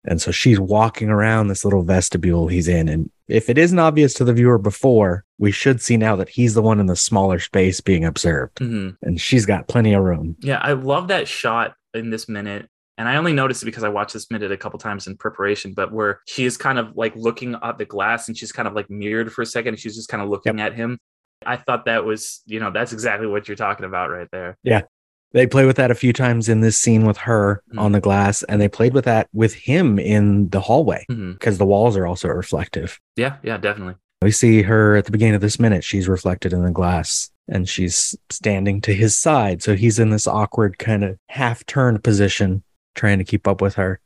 And 0.08 0.22
so 0.22 0.30
she's 0.30 0.60
walking 0.60 1.08
around 1.08 1.48
this 1.48 1.64
little 1.64 1.82
vestibule 1.82 2.46
he's 2.46 2.68
in. 2.68 2.88
And 2.88 3.10
if 3.26 3.50
it 3.50 3.58
isn't 3.58 3.78
obvious 3.78 4.14
to 4.14 4.24
the 4.24 4.32
viewer 4.32 4.56
before, 4.58 5.24
we 5.38 5.50
should 5.50 5.80
see 5.80 5.96
now 5.96 6.14
that 6.16 6.28
he's 6.28 6.54
the 6.54 6.62
one 6.62 6.78
in 6.78 6.86
the 6.86 6.94
smaller 6.94 7.40
space 7.40 7.80
being 7.80 8.04
observed. 8.04 8.58
Mhm. 8.58 8.96
And 9.02 9.20
she's 9.20 9.46
got 9.46 9.66
plenty 9.66 9.94
of 9.94 10.04
room. 10.04 10.36
Yeah, 10.40 10.58
I 10.62 10.74
love 10.74 11.08
that 11.08 11.26
shot 11.26 11.74
in 11.92 12.10
this 12.10 12.28
minute. 12.28 12.68
And 12.98 13.08
I 13.08 13.16
only 13.16 13.32
noticed 13.32 13.62
it 13.62 13.66
because 13.66 13.84
I 13.84 13.88
watched 13.90 14.14
this 14.14 14.30
minute 14.30 14.50
a 14.50 14.56
couple 14.56 14.78
times 14.78 15.06
in 15.06 15.16
preparation, 15.16 15.74
but 15.74 15.92
where 15.92 16.20
she 16.26 16.44
is 16.46 16.56
kind 16.56 16.78
of 16.78 16.96
like 16.96 17.14
looking 17.14 17.54
at 17.62 17.76
the 17.78 17.84
glass 17.84 18.28
and 18.28 18.36
she's 18.36 18.52
kind 18.52 18.66
of 18.66 18.74
like 18.74 18.88
mirrored 18.88 19.32
for 19.32 19.42
a 19.42 19.46
second 19.46 19.74
and 19.74 19.78
she's 19.78 19.94
just 19.96 20.08
kind 20.08 20.22
of 20.22 20.28
looking 20.30 20.60
at 20.60 20.74
him. 20.74 20.98
I 21.44 21.56
thought 21.56 21.84
that 21.84 22.04
was, 22.04 22.40
you 22.46 22.58
know, 22.60 22.70
that's 22.70 22.92
exactly 22.94 23.26
what 23.26 23.48
you're 23.48 23.56
talking 23.56 23.84
about 23.84 24.10
right 24.10 24.28
there. 24.32 24.56
Yeah. 24.62 24.82
They 25.32 25.46
play 25.46 25.66
with 25.66 25.76
that 25.76 25.90
a 25.90 25.94
few 25.94 26.14
times 26.14 26.48
in 26.48 26.60
this 26.62 26.78
scene 26.78 27.04
with 27.04 27.18
her 27.18 27.62
Mhm. 27.74 27.80
on 27.80 27.92
the 27.92 28.00
glass, 28.00 28.42
and 28.44 28.58
they 28.60 28.68
played 28.68 28.94
with 28.94 29.04
that 29.04 29.28
with 29.34 29.52
him 29.52 29.98
in 29.98 30.48
the 30.48 30.60
hallway 30.60 31.04
because 31.08 31.58
the 31.58 31.66
walls 31.66 31.96
are 31.96 32.06
also 32.06 32.28
reflective. 32.28 32.98
Yeah, 33.16 33.36
yeah, 33.42 33.58
definitely. 33.58 33.96
We 34.22 34.30
see 34.30 34.62
her 34.62 34.96
at 34.96 35.04
the 35.04 35.10
beginning 35.12 35.34
of 35.34 35.42
this 35.42 35.60
minute. 35.60 35.84
She's 35.84 36.08
reflected 36.08 36.54
in 36.54 36.62
the 36.64 36.70
glass 36.70 37.30
and 37.48 37.68
she's 37.68 38.14
standing 38.30 38.80
to 38.82 38.94
his 38.94 39.18
side. 39.18 39.62
So 39.62 39.76
he's 39.76 39.98
in 39.98 40.08
this 40.08 40.26
awkward 40.26 40.78
kind 40.78 41.04
of 41.04 41.18
half 41.28 41.66
turned 41.66 42.02
position 42.02 42.62
trying 42.96 43.18
to 43.18 43.24
keep 43.24 43.46
up 43.46 43.60
with 43.60 43.74
her. 43.74 44.00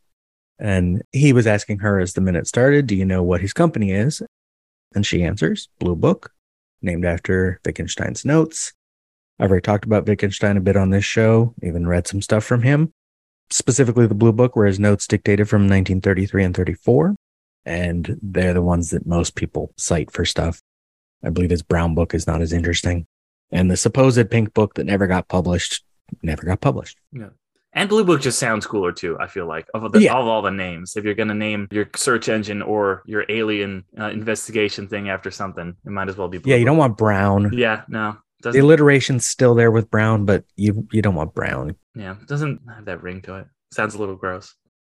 And 0.59 1.03
he 1.13 1.33
was 1.33 1.47
asking 1.47 1.79
her 1.79 1.99
as 1.99 2.13
the 2.13 2.21
minute 2.21 2.47
started, 2.47 2.87
Do 2.87 2.95
you 2.95 3.07
know 3.07 3.23
what 3.23 3.41
his 3.41 3.55
company 3.55 3.93
is? 3.93 4.23
And 4.95 5.07
she 5.07 5.23
answers, 5.23 5.69
Blue 5.79 5.97
Book, 5.97 6.33
named 6.83 7.07
after 7.07 7.61
Wittgenstein's 7.65 8.25
notes. 8.25 8.75
I've 9.39 9.51
already 9.51 9.63
talked 9.63 9.87
about 9.87 10.07
Wittgenstein 10.07 10.59
a 10.59 10.61
bit 10.61 10.77
on 10.77 10.91
this 10.91 11.05
show, 11.05 11.55
even 11.63 11.87
read 11.87 12.07
some 12.07 12.21
stuff 12.21 12.45
from 12.45 12.63
him, 12.63 12.93
specifically 13.49 14.07
the 14.07 14.15
Blue 14.15 14.33
Book, 14.33 14.55
where 14.55 14.67
his 14.67 14.79
notes 14.79 15.07
dictated 15.07 15.49
from 15.49 15.63
1933 15.63 16.45
and 16.45 16.55
34 16.55 17.17
and 17.65 18.19
they're 18.23 18.55
the 18.55 18.63
ones 18.63 18.91
that 18.91 19.07
most 19.07 19.35
people 19.35 19.73
cite 19.77 20.11
for 20.11 20.25
stuff. 20.25 20.61
I 21.23 21.31
believe 21.31 21.51
his 21.51 21.63
brown 21.63 21.95
book 21.95 22.15
is 22.15 22.27
not 22.27 22.41
as 22.41 22.53
interesting. 22.53 23.07
And 23.51 23.71
the 23.71 23.77
supposed 23.77 24.31
pink 24.31 24.55
book 24.55 24.75
that 24.75 24.87
never 24.87 25.07
got 25.07 25.29
published 25.29 25.85
never 26.23 26.45
got 26.45 26.61
published. 26.61 26.99
And 27.73 27.89
Blue 27.89 28.05
Book 28.05 28.21
just 28.21 28.39
sounds 28.39 28.67
cooler 28.67 28.91
too, 28.93 29.17
I 29.21 29.27
feel 29.29 29.47
like, 29.47 29.67
of, 29.75 29.93
the, 29.93 30.00
Yeah. 30.00 30.15
of 30.17 30.27
all 30.27 30.43
the 30.43 30.50
names. 30.50 30.97
If 30.97 31.05
you're 31.05 31.15
going 31.15 31.29
to 31.29 31.35
name 31.35 31.69
your 31.71 31.89
search 31.95 32.29
engine 32.29 32.62
or 32.62 33.03
your 33.07 33.25
alien 33.29 33.85
uh, 33.99 34.11
investigation 34.11 34.89
thing 34.89 35.09
after 35.09 35.31
something, 35.31 35.77
it 35.85 35.91
might 35.91 36.09
as 36.09 36.17
well 36.17 36.29
be 36.29 36.39
Blue 36.39 36.50
Yeah, 36.50 36.59
you 36.59 36.65
don't 36.65 36.77
want 36.79 36.97
brown. 36.99 37.53
Yeah, 37.53 37.83
no. 37.89 38.17
The 38.43 38.59
alliteration's 38.59 39.27
still 39.27 39.55
there 39.55 39.71
with 39.71 39.91
brown, 39.91 40.25
but 40.25 40.45
you 40.57 40.89
you 40.93 41.03
don't 41.03 41.15
want 41.15 41.35
brown. 41.35 41.77
yeah, 41.95 42.17
doesn't 42.27 42.61
have 42.75 42.87
that 42.87 43.03
ring 43.03 43.21
to 43.23 43.35
it. 43.37 43.47
Sounds 43.71 43.95
a 43.95 43.99
little 43.99 44.17
gross. 44.17 44.55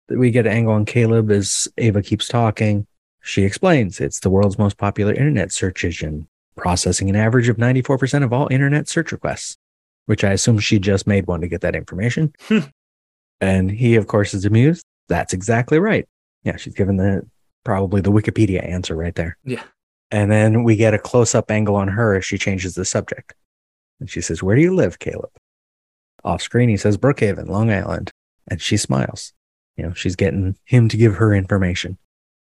We 0.09 0.31
get 0.31 0.47
an 0.47 0.53
angle 0.53 0.73
on 0.73 0.87
Caleb 0.87 1.31
as 1.31 1.69
Ava 1.77 2.01
keeps 2.03 2.27
talking. 2.27 2.87
She 3.23 3.45
explains 3.45 4.01
it's 4.01 4.21
the 4.21 4.31
world's 4.31 4.59
most 4.59 4.79
popular 4.79 5.13
internet 5.13 5.53
search 5.53 5.85
engine, 5.85 6.27
processing 6.57 7.09
an 7.11 7.17
average 7.17 7.49
of 7.51 7.57
94% 7.59 8.25
of 8.25 8.33
all 8.33 8.49
internet 8.51 8.89
search 8.89 9.13
requests, 9.13 9.59
which 10.07 10.25
I 10.25 10.33
assume 10.33 10.59
she 10.59 10.79
just 10.79 11.07
made 11.07 11.27
one 11.27 11.41
to 11.41 11.49
get 11.49 11.61
that 11.63 11.77
information. 11.77 12.33
Hmm. 12.49 12.59
and 13.41 13.71
he, 13.71 13.97
of 13.97 14.07
course, 14.07 14.35
is 14.35 14.45
amused. 14.45 14.85
That's 15.09 15.33
exactly 15.33 15.79
right. 15.79 16.07
Yeah, 16.45 16.57
she's 16.57 16.75
given 16.75 16.97
the 16.97 17.27
probably 17.65 18.01
the 18.01 18.13
Wikipedia 18.13 18.67
answer 18.67 18.95
right 18.95 19.15
there. 19.15 19.37
Yeah. 19.45 19.63
And 20.11 20.31
then 20.31 20.63
we 20.63 20.77
get 20.77 20.95
a 20.95 20.99
close 20.99 21.35
up 21.35 21.51
angle 21.51 21.77
on 21.77 21.89
her 21.89 22.15
as 22.15 22.25
she 22.25 22.39
changes 22.39 22.75
the 22.75 22.85
subject. 22.85 23.35
And 23.99 24.09
she 24.09 24.21
says, 24.21 24.43
Where 24.43 24.57
do 24.57 24.63
you 24.63 24.75
live, 24.75 24.99
Caleb? 24.99 25.31
Off 26.23 26.43
screen, 26.43 26.69
he 26.69 26.77
says, 26.77 26.97
Brookhaven, 26.97 27.49
Long 27.49 27.71
Island. 27.71 28.11
And 28.49 28.61
she 28.61 28.77
smiles. 28.77 29.33
You 29.77 29.85
know, 29.85 29.93
she's 29.95 30.17
getting 30.17 30.57
him 30.65 30.89
to 30.89 30.97
give 30.97 31.17
her 31.17 31.35
information. 31.35 31.99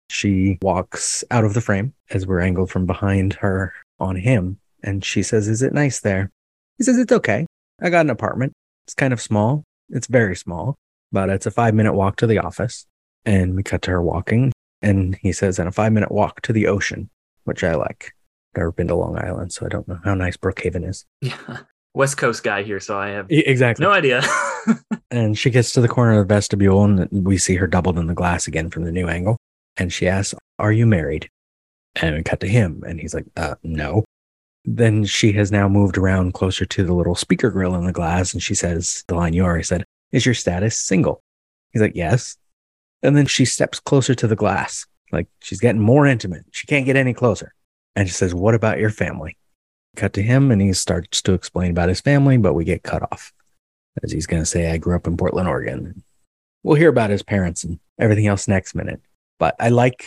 She 0.10 0.60
walks 0.62 1.24
out 1.32 1.46
of 1.46 1.54
the 1.54 1.62
frame 1.62 1.94
as 2.12 2.28
we're 2.28 2.40
angled 2.40 2.70
from 2.70 2.86
behind 2.86 3.34
her 3.34 3.74
on 4.00 4.16
him. 4.16 4.60
And 4.84 5.04
she 5.04 5.24
says, 5.24 5.48
Is 5.48 5.62
it 5.62 5.74
nice 5.74 6.02
there? 6.02 6.32
He 6.78 6.84
says, 6.84 6.98
It's 6.98 7.12
okay. 7.12 7.46
I 7.82 7.90
got 7.90 8.06
an 8.06 8.10
apartment. 8.10 8.54
It's 8.86 8.94
kind 8.94 9.14
of 9.14 9.22
small. 9.22 9.64
It's 9.90 10.08
very 10.08 10.36
small, 10.36 10.76
but 11.12 11.30
it's 11.30 11.46
a 11.46 11.52
five 11.52 11.74
minute 11.74 11.94
walk 11.94 12.16
to 12.18 12.28
the 12.28 12.40
office. 12.40 12.86
And 13.26 13.56
we 13.56 13.64
cut 13.64 13.82
to 13.84 13.92
her 13.92 14.02
walking. 14.02 14.52
And 14.82 15.16
he 15.22 15.32
says, 15.32 15.60
And 15.60 15.68
a 15.68 15.72
five 15.72 15.92
minute 15.94 16.12
walk 16.12 16.42
to 16.42 16.54
the 16.54 16.68
ocean, 16.68 17.10
which 17.46 17.64
I 17.64 17.76
like. 17.76 18.14
Never 18.56 18.72
been 18.72 18.88
to 18.88 18.96
Long 18.96 19.18
Island, 19.18 19.52
so 19.52 19.66
I 19.66 19.70
don't 19.70 19.88
know 19.88 20.00
how 20.06 20.14
nice 20.14 20.38
Brookhaven 20.38 20.88
is. 20.88 21.06
Yeah. 21.22 21.36
West 21.94 22.18
Coast 22.18 22.44
guy 22.44 22.62
here, 22.64 22.80
so 22.82 22.98
I 23.00 23.10
have 23.10 23.28
Exactly. 23.30 23.84
no 23.86 23.92
idea. 23.92 24.22
And 25.12 25.38
she 25.38 25.50
gets 25.52 25.72
to 25.74 25.82
the 25.82 25.88
corner 25.88 26.14
of 26.20 26.28
the 26.28 26.34
vestibule 26.34 26.84
and 26.84 27.08
we 27.12 27.38
see 27.38 27.56
her 27.56 27.68
doubled 27.68 27.98
in 28.00 28.08
the 28.08 28.14
glass 28.16 28.48
again 28.48 28.70
from 28.72 28.84
the 28.84 28.92
new 28.92 29.08
angle. 29.08 29.38
And 29.78 29.94
she 29.94 30.08
asks, 30.08 30.34
Are 30.60 30.72
you 30.72 30.86
married? 30.88 31.30
And 32.02 32.16
we 32.16 32.24
cut 32.24 32.40
to 32.42 32.48
him 32.48 32.84
and 32.86 33.00
he's 33.00 33.14
like, 33.14 33.26
uh, 33.38 33.56
No. 33.64 34.04
Then 34.66 35.06
she 35.06 35.32
has 35.34 35.52
now 35.52 35.70
moved 35.70 35.98
around 35.98 36.34
closer 36.34 36.66
to 36.66 36.84
the 36.84 36.94
little 36.94 37.16
speaker 37.16 37.52
grill 37.52 37.76
in 37.76 37.86
the 37.86 37.92
glass 37.92 38.34
and 38.34 38.42
she 38.42 38.56
says, 38.56 39.04
The 39.08 39.16
line 39.16 39.34
you 39.34 39.44
already 39.44 39.64
said, 39.64 39.86
Is 40.12 40.26
your 40.26 40.36
status 40.36 40.78
single? 40.78 41.22
He's 41.72 41.82
like, 41.82 41.96
Yes. 41.96 42.38
And 43.04 43.16
then 43.16 43.28
she 43.28 43.46
steps 43.46 43.80
closer 43.80 44.16
to 44.16 44.28
the 44.28 44.36
glass. 44.36 44.88
Like 45.12 45.28
she's 45.40 45.60
getting 45.60 45.82
more 45.82 46.08
intimate. 46.08 46.46
She 46.52 46.66
can't 46.66 46.86
get 46.86 46.96
any 46.96 47.14
closer. 47.14 47.54
And 47.96 48.08
she 48.08 48.14
says, 48.14 48.34
What 48.34 48.56
about 48.56 48.80
your 48.80 48.90
family? 48.90 49.38
Cut 49.96 50.14
to 50.14 50.24
him 50.24 50.52
and 50.52 50.62
he 50.62 50.74
starts 50.74 51.22
to 51.22 51.34
explain 51.34 51.72
about 51.72 51.90
his 51.90 52.02
family, 52.02 52.38
but 52.38 52.54
we 52.54 52.66
get 52.66 52.84
cut 52.84 53.04
off 53.04 53.32
as 54.04 54.12
he's 54.12 54.28
going 54.28 54.42
to 54.42 54.48
say, 54.48 54.72
I 54.72 54.78
grew 54.78 54.96
up 54.96 55.08
in 55.08 55.18
Portland, 55.18 55.48
Oregon. 55.48 56.04
We'll 56.64 56.76
hear 56.76 56.90
about 56.90 57.12
his 57.12 57.24
parents 57.24 57.64
and 57.64 57.80
everything 58.00 58.28
else 58.28 58.48
next 58.48 58.76
minute. 58.76 59.02
But 59.40 59.56
I 59.60 59.70
like 59.70 60.06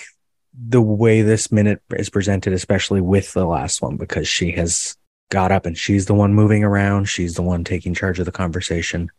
the 0.67 0.83
way 0.83 1.23
this 1.23 1.53
minute 1.53 1.83
is 1.91 2.11
presented, 2.11 2.53
especially 2.53 3.01
with 3.01 3.33
the 3.33 3.45
last 3.45 3.81
one, 3.81 3.97
because 3.97 4.27
she 4.27 4.53
has 4.53 4.97
got 5.31 5.53
up 5.53 5.67
and 5.67 5.77
she's 5.77 6.07
the 6.07 6.15
one 6.15 6.35
moving 6.35 6.65
around. 6.65 7.05
She's 7.05 7.35
the 7.35 7.43
one 7.43 7.65
taking 7.65 7.95
charge 7.95 8.19
of 8.19 8.27
the 8.27 8.33
conversation. 8.33 9.11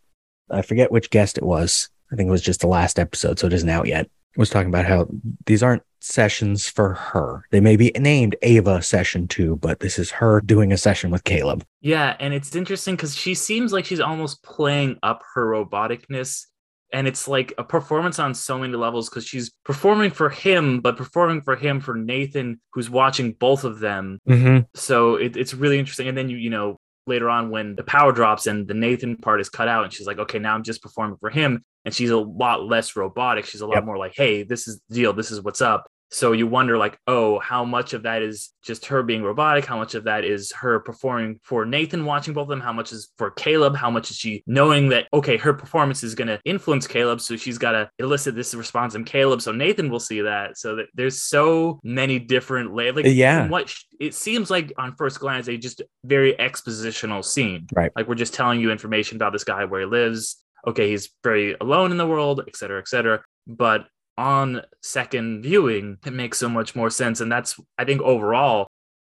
I 0.50 0.62
forget 0.62 0.92
which 0.92 1.10
guest 1.10 1.38
it 1.38 1.44
was. 1.44 1.90
I 2.12 2.16
think 2.16 2.28
it 2.28 2.32
was 2.32 2.42
just 2.42 2.62
the 2.62 2.68
last 2.68 2.98
episode, 2.98 3.40
so 3.40 3.48
it 3.48 3.54
isn't 3.54 3.70
out 3.70 3.88
yet. 3.88 4.10
Was 4.36 4.50
talking 4.50 4.70
about 4.70 4.86
how 4.86 5.08
these 5.48 5.64
aren't 5.64 5.84
sessions 6.02 6.70
for 6.70 6.94
her. 6.94 7.44
They 7.52 7.60
may 7.60 7.76
be 7.76 7.92
named 7.98 8.36
Ava 8.42 8.82
session 8.82 9.28
two, 9.28 9.58
but 9.58 9.80
this 9.80 10.00
is 10.00 10.12
her 10.12 10.40
doing 10.40 10.72
a 10.72 10.78
session 10.78 11.12
with 11.12 11.24
Caleb. 11.24 11.66
Yeah, 11.82 12.16
and 12.20 12.34
it's 12.34 12.56
interesting 12.56 12.96
because 12.96 13.16
she 13.16 13.34
seems 13.34 13.74
like 13.74 13.86
she's 13.86 14.00
almost 14.00 14.42
playing 14.44 14.98
up 15.04 15.24
her 15.34 15.46
roboticness. 15.46 16.46
And 16.92 17.08
it's 17.08 17.28
like 17.28 17.54
a 17.58 17.64
performance 17.64 18.18
on 18.20 18.34
so 18.34 18.58
many 18.58 18.76
levels 18.76 19.10
because 19.10 19.26
she's 19.26 19.52
performing 19.64 20.12
for 20.12 20.30
him, 20.30 20.82
but 20.82 20.98
performing 20.98 21.42
for 21.42 21.56
him 21.56 21.80
for 21.82 21.96
Nathan, 21.96 22.60
who's 22.74 22.90
watching 22.90 23.34
both 23.34 23.64
of 23.64 23.80
them. 23.80 24.20
Mm-hmm. 24.28 24.66
So 24.74 25.16
it, 25.16 25.38
it's 25.38 25.54
really 25.54 25.78
interesting. 25.78 26.08
And 26.08 26.18
then 26.18 26.30
you, 26.30 26.38
you 26.38 26.50
know, 26.50 26.78
later 27.06 27.30
on 27.30 27.50
when 27.52 27.76
the 27.76 27.84
power 27.84 28.12
drops 28.12 28.48
and 28.48 28.68
the 28.68 28.74
Nathan 28.74 29.18
part 29.18 29.40
is 29.42 29.50
cut 29.50 29.68
out, 29.68 29.84
and 29.84 29.94
she's 29.94 30.08
like, 30.08 30.20
okay, 30.20 30.40
now 30.40 30.56
I'm 30.56 30.64
just 30.64 30.82
performing 30.82 31.18
for 31.18 31.30
him. 31.30 31.64
And 31.86 31.94
she's 31.94 32.10
a 32.10 32.18
lot 32.18 32.64
less 32.64 32.96
robotic. 32.96 33.46
She's 33.46 33.62
a 33.62 33.66
lot 33.68 33.76
Yep. 33.76 33.86
more 33.86 33.98
like, 33.98 34.14
hey, 34.16 34.44
this 34.44 34.68
is 34.68 34.82
the 34.90 34.96
deal. 34.96 35.14
This 35.14 35.32
is 35.32 35.42
what's 35.42 35.62
up. 35.62 35.90
So 36.12 36.32
you 36.32 36.48
wonder, 36.48 36.76
like, 36.78 36.98
oh, 37.06 37.38
how 37.40 37.64
much 37.64 37.94
of 37.94 38.04
that 38.04 38.24
is 38.24 38.52
just 38.64 38.88
her 38.88 39.04
being 39.04 39.22
robotic? 39.22 39.66
How 39.66 39.78
much 39.78 39.94
of 39.94 40.06
that 40.06 40.26
is 40.26 40.52
her 40.54 40.80
performing 40.80 41.40
for 41.44 41.66
Nathan, 41.66 42.04
watching 42.04 42.34
both 42.34 42.44
of 42.44 42.50
them? 42.50 42.62
How 42.62 42.74
much 42.74 42.92
is 42.92 43.12
for 43.18 43.30
Caleb? 43.30 43.76
How 43.76 43.92
much 43.92 44.10
is 44.10 44.18
she 44.18 44.44
knowing 44.48 44.90
that, 44.90 45.08
okay, 45.14 45.38
her 45.38 45.54
performance 45.54 46.04
is 46.04 46.16
going 46.16 46.28
to 46.28 46.40
influence 46.46 46.88
Caleb? 46.88 47.22
So 47.22 47.36
she's 47.36 47.60
got 47.60 47.74
to 47.74 47.90
elicit 48.00 48.34
this 48.34 48.56
response 48.56 48.94
from 48.94 49.06
Caleb. 49.06 49.42
So 49.42 49.52
Nathan 49.52 49.92
will 49.92 50.00
see 50.00 50.22
that. 50.22 50.58
So 50.58 50.78
that 50.78 50.88
there's 50.96 51.22
so 51.22 51.80
many 51.84 52.18
different 52.18 52.74
layers. 52.74 52.96
Like, 52.96 53.06
uh, 53.06 53.10
Yeah. 53.10 53.42
from 53.44 53.52
what 53.52 53.70
sh- 53.70 53.84
it 54.00 54.16
seems 54.16 54.50
like 54.50 54.74
on 54.80 54.96
first 54.96 55.20
glance, 55.20 55.48
a 55.48 55.58
just 55.58 55.84
very 56.04 56.34
expositional 56.34 57.24
scene. 57.24 57.68
Right. 57.74 57.92
Like, 57.96 58.08
we're 58.08 58.16
just 58.16 58.34
telling 58.34 58.60
you 58.60 58.72
information 58.72 59.16
about 59.18 59.32
this 59.32 59.44
guy, 59.44 59.66
where 59.66 59.82
he 59.82 59.86
lives. 59.86 60.44
Okay, 60.68 60.90
he's 60.90 61.10
very 61.24 61.56
alone 61.62 61.92
in 61.92 61.98
the 61.98 62.08
world, 62.08 62.42
et 62.48 62.56
cetera, 62.56 62.80
et 62.80 62.88
cetera. 62.88 63.22
But 63.48 63.86
on 64.20 64.62
second 64.82 65.42
viewing, 65.44 65.98
it 66.06 66.12
makes 66.14 66.38
so 66.38 66.50
much 66.50 66.76
more 66.76 66.90
sense. 66.90 67.22
And 67.22 67.32
that's, 67.32 67.58
I 67.78 67.86
think, 67.86 68.02
overall, 68.02 68.68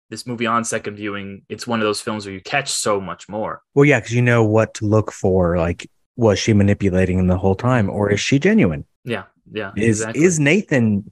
this 0.09 0.25
movie 0.25 0.45
on 0.47 0.63
second 0.63 0.95
viewing, 0.95 1.43
it's 1.49 1.67
one 1.67 1.79
of 1.79 1.85
those 1.85 2.01
films 2.01 2.25
where 2.25 2.33
you 2.33 2.41
catch 2.41 2.69
so 2.69 2.99
much 3.01 3.27
more. 3.29 3.61
Well, 3.75 3.85
yeah, 3.85 3.99
because 3.99 4.13
you 4.13 4.21
know 4.21 4.43
what 4.43 4.73
to 4.75 4.85
look 4.85 5.11
for. 5.11 5.57
Like, 5.57 5.89
was 6.15 6.39
she 6.39 6.53
manipulating 6.53 7.19
him 7.19 7.27
the 7.27 7.37
whole 7.37 7.55
time, 7.55 7.89
or 7.89 8.09
is 8.11 8.19
she 8.19 8.39
genuine? 8.39 8.85
Yeah, 9.03 9.23
yeah, 9.51 9.71
Is 9.75 9.99
exactly. 10.01 10.23
is 10.23 10.39
Nathan 10.39 11.11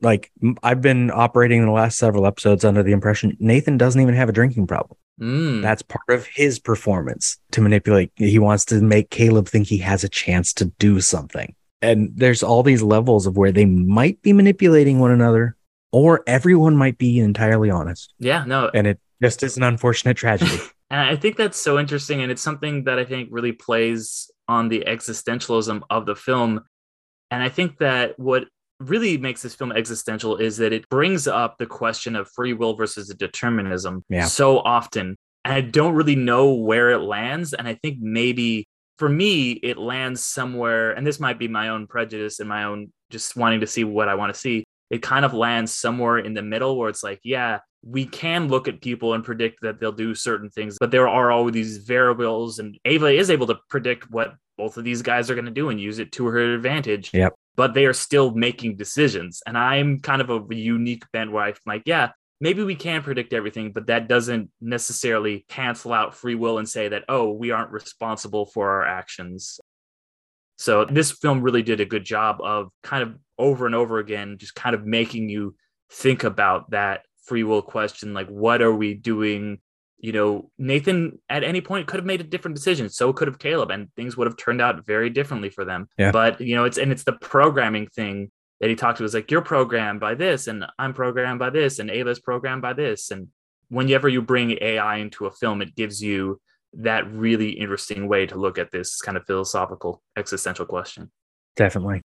like? 0.00 0.30
I've 0.62 0.80
been 0.82 1.10
operating 1.10 1.60
in 1.60 1.66
the 1.66 1.72
last 1.72 1.98
several 1.98 2.26
episodes 2.26 2.64
under 2.64 2.82
the 2.82 2.92
impression 2.92 3.36
Nathan 3.40 3.78
doesn't 3.78 4.00
even 4.00 4.14
have 4.14 4.28
a 4.28 4.32
drinking 4.32 4.66
problem. 4.66 4.96
Mm, 5.20 5.60
That's 5.62 5.82
part 5.82 6.08
of 6.08 6.26
his 6.26 6.58
performance 6.58 7.38
to 7.52 7.60
manipulate. 7.60 8.10
He 8.16 8.38
wants 8.38 8.64
to 8.66 8.80
make 8.80 9.10
Caleb 9.10 9.46
think 9.48 9.66
he 9.66 9.78
has 9.78 10.02
a 10.02 10.08
chance 10.08 10.52
to 10.54 10.64
do 10.78 11.00
something. 11.00 11.54
And 11.82 12.10
there's 12.14 12.42
all 12.42 12.62
these 12.62 12.82
levels 12.82 13.26
of 13.26 13.36
where 13.36 13.52
they 13.52 13.64
might 13.64 14.20
be 14.22 14.32
manipulating 14.32 14.98
one 14.98 15.10
another, 15.10 15.56
or 15.92 16.22
everyone 16.26 16.76
might 16.76 16.98
be 16.98 17.18
entirely 17.20 17.70
honest. 17.70 18.14
yeah, 18.18 18.44
no, 18.46 18.70
And 18.74 18.86
it 18.86 19.00
just 19.22 19.42
is 19.42 19.56
an 19.56 19.62
unfortunate 19.62 20.16
tragedy. 20.16 20.56
And 20.92 20.98
I 21.00 21.14
think 21.14 21.36
that's 21.36 21.56
so 21.56 21.78
interesting. 21.78 22.20
And 22.20 22.32
it's 22.32 22.42
something 22.42 22.82
that 22.82 22.98
I 22.98 23.04
think 23.04 23.28
really 23.30 23.52
plays 23.52 24.28
on 24.48 24.68
the 24.68 24.82
existentialism 24.88 25.82
of 25.88 26.04
the 26.04 26.16
film. 26.16 26.62
And 27.30 27.44
I 27.44 27.48
think 27.48 27.78
that 27.78 28.18
what 28.18 28.48
really 28.80 29.16
makes 29.16 29.40
this 29.42 29.54
film 29.54 29.70
existential 29.70 30.36
is 30.36 30.56
that 30.56 30.72
it 30.72 30.88
brings 30.88 31.28
up 31.28 31.58
the 31.58 31.66
question 31.66 32.16
of 32.16 32.28
free 32.32 32.54
will 32.54 32.74
versus 32.74 33.06
determinism 33.14 34.04
Yeah. 34.08 34.24
so 34.24 34.58
often. 34.58 35.16
And 35.44 35.54
I 35.54 35.60
don't 35.60 35.94
really 35.94 36.16
know 36.16 36.54
where 36.54 36.90
it 36.90 36.98
lands. 37.02 37.52
And 37.52 37.68
I 37.68 37.74
think 37.74 37.98
maybe 38.00 38.66
for 39.00 39.08
me, 39.08 39.52
it 39.52 39.78
lands 39.78 40.22
somewhere, 40.22 40.92
and 40.92 41.06
this 41.06 41.18
might 41.18 41.38
be 41.38 41.48
my 41.48 41.70
own 41.70 41.86
prejudice 41.86 42.38
and 42.38 42.46
my 42.46 42.64
own 42.64 42.92
just 43.08 43.34
wanting 43.34 43.60
to 43.60 43.66
see 43.66 43.82
what 43.82 44.10
I 44.10 44.14
want 44.14 44.32
to 44.32 44.38
see. 44.38 44.62
It 44.90 45.00
kind 45.00 45.24
of 45.24 45.32
lands 45.32 45.72
somewhere 45.72 46.18
in 46.18 46.34
the 46.34 46.42
middle 46.42 46.76
where 46.76 46.90
it's 46.90 47.02
like, 47.02 47.18
yeah, 47.24 47.60
we 47.82 48.04
can 48.04 48.48
look 48.48 48.68
at 48.68 48.82
people 48.82 49.14
and 49.14 49.24
predict 49.24 49.62
that 49.62 49.80
they'll 49.80 49.90
do 49.90 50.14
certain 50.14 50.50
things, 50.50 50.76
but 50.78 50.90
there 50.90 51.08
are 51.08 51.32
all 51.32 51.50
these 51.50 51.78
variables, 51.78 52.58
and 52.58 52.78
Ava 52.84 53.06
is 53.06 53.30
able 53.30 53.46
to 53.46 53.56
predict 53.70 54.10
what 54.10 54.34
both 54.58 54.76
of 54.76 54.84
these 54.84 55.00
guys 55.00 55.30
are 55.30 55.34
going 55.34 55.46
to 55.46 55.50
do 55.50 55.70
and 55.70 55.80
use 55.80 55.98
it 55.98 56.12
to 56.12 56.26
her 56.26 56.52
advantage. 56.54 57.10
Yep. 57.14 57.32
But 57.56 57.72
they 57.72 57.86
are 57.86 57.94
still 57.94 58.32
making 58.32 58.76
decisions. 58.76 59.42
And 59.46 59.56
I'm 59.56 60.00
kind 60.00 60.20
of 60.20 60.28
a 60.28 60.54
unique 60.54 61.04
bent 61.10 61.32
where 61.32 61.44
I'm 61.44 61.54
like, 61.64 61.82
yeah, 61.86 62.10
maybe 62.40 62.64
we 62.64 62.74
can 62.74 63.02
predict 63.02 63.32
everything, 63.32 63.72
but 63.72 63.86
that 63.88 64.08
doesn't 64.08 64.50
necessarily 64.60 65.44
cancel 65.48 65.92
out 65.92 66.14
free 66.14 66.34
will 66.34 66.58
and 66.58 66.68
say 66.68 66.88
that, 66.88 67.04
oh, 67.08 67.30
we 67.32 67.50
aren't 67.50 67.70
responsible 67.70 68.46
for 68.46 68.70
our 68.70 68.84
actions. 68.84 69.60
So 70.56 70.84
this 70.84 71.12
film 71.12 71.42
really 71.42 71.62
did 71.62 71.80
a 71.80 71.86
good 71.86 72.04
job 72.04 72.40
of 72.42 72.70
kind 72.82 73.02
of 73.02 73.16
over 73.38 73.66
and 73.66 73.74
over 73.74 73.98
again, 73.98 74.36
just 74.38 74.54
kind 74.54 74.74
of 74.74 74.84
making 74.84 75.28
you 75.28 75.54
think 75.90 76.24
about 76.24 76.70
that 76.70 77.02
free 77.24 77.44
will 77.44 77.62
question. 77.62 78.14
Like, 78.14 78.28
what 78.28 78.62
are 78.62 78.74
we 78.74 78.94
doing? 78.94 79.58
You 79.98 80.12
know, 80.12 80.50
Nathan 80.58 81.18
at 81.28 81.44
any 81.44 81.60
point 81.60 81.86
could 81.86 81.98
have 81.98 82.06
made 82.06 82.20
a 82.20 82.24
different 82.24 82.56
decision. 82.56 82.88
So 82.88 83.12
could 83.12 83.28
have 83.28 83.38
Caleb, 83.38 83.70
and 83.70 83.88
things 83.96 84.16
would 84.16 84.26
have 84.26 84.36
turned 84.36 84.60
out 84.62 84.86
very 84.86 85.10
differently 85.10 85.50
for 85.50 85.64
them. 85.64 85.88
Yeah. 85.98 86.10
But 86.10 86.40
you 86.40 86.54
know, 86.54 86.64
it's 86.64 86.78
and 86.78 86.92
it's 86.92 87.04
the 87.04 87.12
programming 87.12 87.86
thing 87.86 88.30
that 88.60 88.68
he 88.68 88.76
talked 88.76 88.98
to. 88.98 89.02
Was 89.02 89.14
like, 89.14 89.30
you're 89.30 89.42
programmed 89.42 90.00
by 90.00 90.14
this, 90.14 90.46
and 90.46 90.64
I'm 90.78 90.94
programmed 90.94 91.38
by 91.38 91.50
this, 91.50 91.78
and 91.78 91.90
Ava's 91.90 92.20
programmed 92.20 92.62
by 92.62 92.74
this. 92.74 93.10
And 93.10 93.28
whenever 93.68 94.08
you 94.08 94.22
bring 94.22 94.58
AI 94.60 94.96
into 94.96 95.26
a 95.26 95.30
film, 95.30 95.62
it 95.62 95.74
gives 95.74 96.02
you 96.02 96.40
that 96.74 97.10
really 97.10 97.50
interesting 97.50 98.06
way 98.06 98.26
to 98.26 98.36
look 98.36 98.58
at 98.58 98.70
this 98.70 99.00
kind 99.00 99.16
of 99.16 99.26
philosophical 99.26 100.02
existential 100.16 100.66
question. 100.66 101.10
Definitely. 101.56 102.02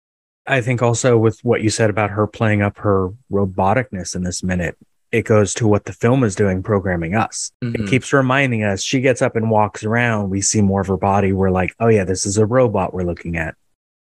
I 0.45 0.61
think 0.61 0.81
also 0.81 1.17
with 1.17 1.39
what 1.43 1.61
you 1.61 1.69
said 1.69 1.89
about 1.89 2.11
her 2.11 2.27
playing 2.27 2.61
up 2.61 2.77
her 2.79 3.09
roboticness 3.31 4.15
in 4.15 4.23
this 4.23 4.43
minute, 4.43 4.77
it 5.11 5.23
goes 5.23 5.53
to 5.55 5.67
what 5.67 5.85
the 5.85 5.93
film 5.93 6.23
is 6.23 6.35
doing, 6.35 6.63
programming 6.63 7.15
us. 7.15 7.51
Mhm. 7.63 7.75
It 7.75 7.89
keeps 7.89 8.13
reminding 8.13 8.63
us. 8.63 8.81
She 8.81 9.01
gets 9.01 9.21
up 9.21 9.35
and 9.35 9.49
walks 9.51 9.83
around. 9.83 10.29
We 10.29 10.41
see 10.41 10.61
more 10.61 10.81
of 10.81 10.87
her 10.87 10.97
body. 10.97 11.33
We're 11.33 11.51
like, 11.51 11.75
oh, 11.79 11.87
yeah, 11.87 12.05
this 12.05 12.25
is 12.25 12.37
a 12.37 12.45
robot 12.45 12.93
we're 12.93 13.03
looking 13.03 13.37
at, 13.37 13.55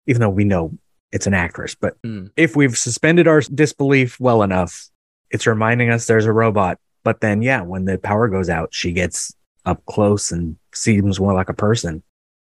even 0.07 0.21
though 0.21 0.29
we 0.29 0.45
know 0.45 0.77
it's 1.13 1.27
an 1.27 1.35
actress. 1.35 1.75
But 1.75 2.01
Mm. 2.03 2.31
if 2.37 2.55
we've 2.57 2.77
suspended 2.77 3.27
our 3.29 3.41
disbelief 3.41 4.19
well 4.21 4.43
enough, 4.43 4.89
it's 5.31 5.47
reminding 5.47 5.91
us 5.91 6.07
there's 6.07 6.27
a 6.27 6.33
robot. 6.33 6.79
But 7.05 7.21
then, 7.21 7.43
yeah, 7.43 7.63
when 7.63 7.85
the 7.85 7.99
power 7.99 8.29
goes 8.29 8.49
out, 8.49 8.69
she 8.73 8.93
gets 8.93 9.35
up 9.65 9.85
close 9.87 10.31
and 10.33 10.57
seems 10.75 11.19
more 11.21 11.35
like 11.35 11.49
a 11.49 11.55
person. 11.55 12.03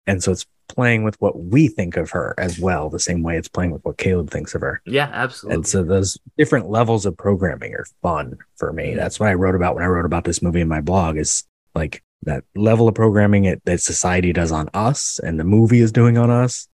And 0.07 0.23
so 0.23 0.33
it's 0.33 0.47
playing 0.69 1.03
with 1.05 1.21
what 1.21 1.39
we 1.45 1.69
think 1.69 1.97
of 1.97 2.11
her 2.11 2.35
as 2.39 2.59
well, 2.59 2.89
the 2.89 2.99
same 2.99 3.23
way 3.23 3.37
it's 3.37 3.49
playing 3.49 3.71
with 3.73 3.85
what 3.85 3.99
Caleb 3.99 4.31
thinks 4.31 4.55
of 4.55 4.61
her. 4.61 4.81
Yeah, 4.87 5.11
absolutely. 5.13 5.57
And 5.57 5.67
so 5.67 5.83
those 5.83 6.17
different 6.39 6.71
levels 6.71 7.07
of 7.07 7.17
programming 7.17 7.75
are 7.75 7.87
fun 8.03 8.37
for 8.57 8.73
me. 8.73 8.93
Mhm. 8.93 8.97
That's 8.97 9.19
what 9.21 9.29
I 9.29 9.35
wrote 9.35 9.55
about 9.55 9.75
when 9.75 9.85
I 9.85 9.89
wrote 9.89 10.05
about 10.07 10.25
this 10.25 10.43
movie 10.43 10.61
in 10.61 10.69
my 10.69 10.81
blog 10.81 11.17
is 11.19 11.45
like 11.75 12.03
that 12.23 12.45
level 12.55 12.87
of 12.89 12.95
programming 12.95 13.45
it, 13.47 13.63
that 13.65 13.81
society 13.81 14.33
does 14.33 14.53
on 14.53 14.69
us 14.75 15.19
and 15.23 15.41
the 15.41 15.45
movie 15.45 15.81
is 15.81 15.91
doing 15.93 16.17
on 16.19 16.31
us. 16.31 16.69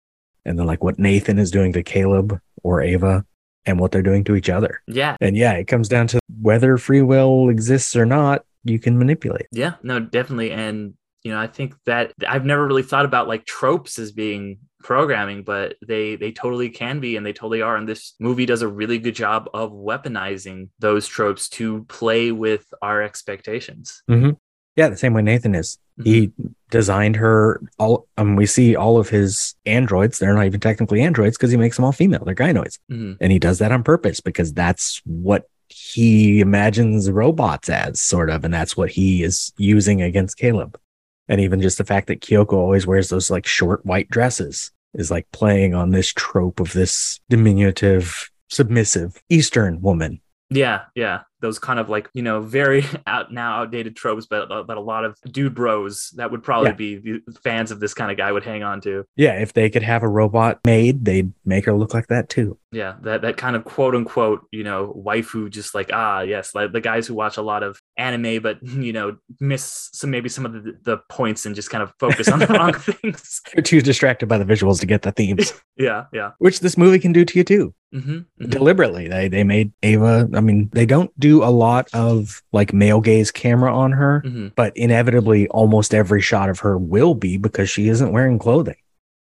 And 0.46 0.60
then 0.60 0.66
like 0.68 0.84
what 0.84 1.00
Nathan 1.00 1.40
is 1.40 1.52
doing 1.52 1.74
to 1.74 1.84
Caleb 1.84 2.40
or 2.64 2.82
Ava. 2.82 3.26
and 3.66 3.80
what 3.80 3.92
they're 3.92 4.04
doing 4.04 4.24
to 4.26 4.36
each 4.36 4.50
other. 4.50 4.82
Yeah. 4.88 5.18
And 5.20 5.36
yeah, 5.36 5.54
it 5.54 5.66
comes 5.66 5.90
down 5.90 6.08
to 6.08 6.20
whether 6.42 6.78
free 6.78 7.02
will 7.02 7.50
exists 7.50 7.96
or 7.96 8.06
not, 8.06 8.46
you 8.64 8.80
can 8.80 8.98
manipulate. 8.98 9.48
Yeah, 9.52 9.74
no, 9.84 10.00
definitely. 10.00 10.52
And, 10.52 10.94
you 11.24 11.32
know, 11.32 11.40
I 11.40 11.48
think 11.48 11.74
that 11.86 12.14
I've 12.28 12.46
never 12.46 12.66
really 12.68 12.84
thought 12.84 13.06
about 13.06 13.28
like 13.28 13.46
tropes 13.46 13.98
as 13.98 14.12
being 14.12 14.60
programming, 14.84 15.44
but 15.44 15.76
they 15.86 16.16
they 16.16 16.32
totally 16.32 16.70
can 16.70 17.00
be 17.00 17.18
and 17.18 17.26
they 17.26 17.34
totally 17.34 17.64
are. 17.64 17.76
And 17.76 17.90
this 17.90 18.14
movie 18.20 18.46
does 18.46 18.62
a 18.62 18.68
really 18.68 19.00
good 19.00 19.16
job 19.16 19.50
of 19.54 19.72
weaponizing 19.72 20.70
those 20.78 21.08
tropes 21.08 21.50
to 21.50 21.84
play 21.86 22.32
with 22.32 22.72
our 22.84 23.02
expectations. 23.02 24.04
Mm-hmm. 24.08 24.32
Yeah, 24.76 24.90
the 24.90 24.98
same 24.98 25.14
way 25.14 25.22
Nathan 25.22 25.56
is. 25.56 25.78
Mm-hmm. 26.00 26.10
He 26.10 26.32
designed 26.70 27.16
her 27.16 27.62
all 27.80 28.08
um 28.18 28.36
we 28.36 28.46
see 28.46 28.76
all 28.76 28.98
of 28.98 29.10
his 29.10 29.56
androids, 29.66 30.20
they're 30.20 30.34
not 30.34 30.46
even 30.46 30.60
technically 30.60 31.02
androids 31.02 31.38
because 31.38 31.52
he 31.52 31.58
makes 31.58 31.78
them 31.78 31.86
all 31.86 31.92
female. 31.92 32.24
They're 32.26 32.36
gynoids. 32.36 32.80
Mm-hmm. 32.92 33.14
And 33.22 33.32
he 33.32 33.40
does 33.40 33.60
that 33.60 33.72
on 33.72 33.84
purpose 33.84 34.20
because 34.20 34.54
that's 34.54 35.02
what 35.06 35.48
he 35.70 36.42
imagines 36.42 37.10
robots 37.10 37.70
as, 37.70 38.02
sort 38.02 38.30
of, 38.30 38.44
and 38.44 38.54
that's 38.54 38.78
what 38.78 38.92
he 38.92 39.24
is 39.24 39.52
using 39.58 40.02
against 40.02 40.38
Caleb. 40.38 40.80
And 41.28 41.42
even 41.42 41.62
just 41.62 41.78
the 41.78 41.86
fact 41.86 42.08
that 42.08 42.22
Kyoko 42.22 42.54
always 42.54 42.86
wears 42.86 43.10
those 43.10 43.32
like 43.32 43.48
short 43.48 43.86
white 43.86 44.10
dresses 44.10 44.72
is 44.94 45.10
like 45.10 45.30
playing 45.32 45.74
on 45.74 45.90
this 45.90 46.14
trope 46.14 46.60
of 46.60 46.74
this 46.74 47.20
diminutive, 47.30 48.30
submissive 48.50 49.22
Eastern 49.30 49.82
woman. 49.82 50.22
Yeah, 50.50 50.82
yeah 50.94 51.22
those 51.46 51.60
kind 51.60 51.80
of 51.80 51.90
like 51.90 52.10
you 52.14 52.24
know 52.24 52.42
very 52.42 52.84
out 53.08 53.32
now 53.32 53.62
outdated 53.62 53.96
tropes 53.96 54.26
but 54.26 54.52
uh, 54.52 54.64
but 54.64 54.78
a 54.78 54.82
lot 54.82 55.06
of 55.06 55.16
dude 55.32 55.54
bros 55.54 56.12
that 56.16 56.32
would 56.32 56.42
probably 56.42 56.70
yeah. 56.70 56.76
be 56.76 56.96
the 56.98 57.40
fans 57.44 57.70
of 57.70 57.80
this 57.80 57.94
kind 57.94 58.10
of 58.10 58.18
guy 58.18 58.32
would 58.32 58.44
hang 58.44 58.64
on 58.64 58.82
to 58.82 59.06
yeah 59.16 59.34
if 59.34 59.54
they 59.54 59.70
could 59.70 59.84
have 59.84 60.02
a 60.02 60.08
robot 60.08 60.60
made 60.66 61.06
they'd 61.06 61.32
make 61.46 61.66
her 61.66 61.74
look 61.74 61.94
like 61.94 62.08
that 62.08 62.30
too 62.30 62.58
yeah 62.76 62.96
that 63.02 63.22
that 63.22 63.38
kind 63.38 63.56
of 63.56 63.64
quote 63.64 63.96
unquote 63.96 64.46
you 64.52 64.64
know 64.64 64.94
waifu 65.06 65.50
just 65.50 65.74
like 65.74 65.90
ah 65.94 66.22
yes 66.22 66.54
like 66.54 66.72
the 66.72 66.82
guys 66.82 67.08
who 67.08 67.14
watch 67.14 67.38
a 67.38 67.42
lot 67.42 67.64
of 67.64 67.82
anime 67.98 68.42
but 68.42 68.62
you 68.64 68.94
know 68.94 69.18
miss 69.40 69.90
some 69.94 70.10
maybe 70.10 70.30
some 70.30 70.46
of 70.46 70.54
the, 70.54 70.78
the 70.84 70.98
points 71.10 71.46
and 71.46 71.56
just 71.56 71.70
kind 71.70 71.82
of 71.82 71.94
focus 72.00 72.28
on 72.28 72.40
the 72.40 72.48
wrong 72.48 72.74
things 72.74 73.42
they're 73.54 73.64
too 73.64 73.82
distracted 73.82 74.28
by 74.28 74.38
the 74.38 74.46
visuals 74.46 74.80
to 74.80 74.86
get 74.86 75.02
the 75.02 75.12
themes 75.12 75.54
yeah 75.78 76.06
yeah 76.14 76.32
which 76.40 76.60
this 76.60 76.78
movie 76.78 77.00
can 77.00 77.12
do 77.12 77.24
to 77.24 77.38
you 77.38 77.44
too 77.44 77.74
mm-hmm, 77.94 78.12
mm-hmm. 78.12 78.50
deliberately 78.50 79.08
they 79.08 79.28
they 79.28 79.44
made 79.44 79.72
ava 79.84 80.30
i 80.34 80.42
mean 80.42 80.70
they 80.74 80.86
don't 80.86 81.18
do 81.20 81.44
a 81.44 81.50
lot 81.50 81.88
of 81.94 82.42
like 82.52 82.74
male 82.74 83.02
gaze 83.02 83.32
camera 83.32 83.76
on 83.76 83.92
her, 83.92 84.22
mm-hmm. 84.26 84.48
but 84.56 84.76
inevitably 84.76 85.48
almost 85.50 85.94
every 85.94 86.22
shot 86.22 86.50
of 86.50 86.60
her 86.60 86.78
will 86.78 87.16
be 87.16 87.38
because 87.38 87.70
she 87.70 87.88
isn't 87.90 88.12
wearing 88.12 88.40
clothing. 88.40 88.76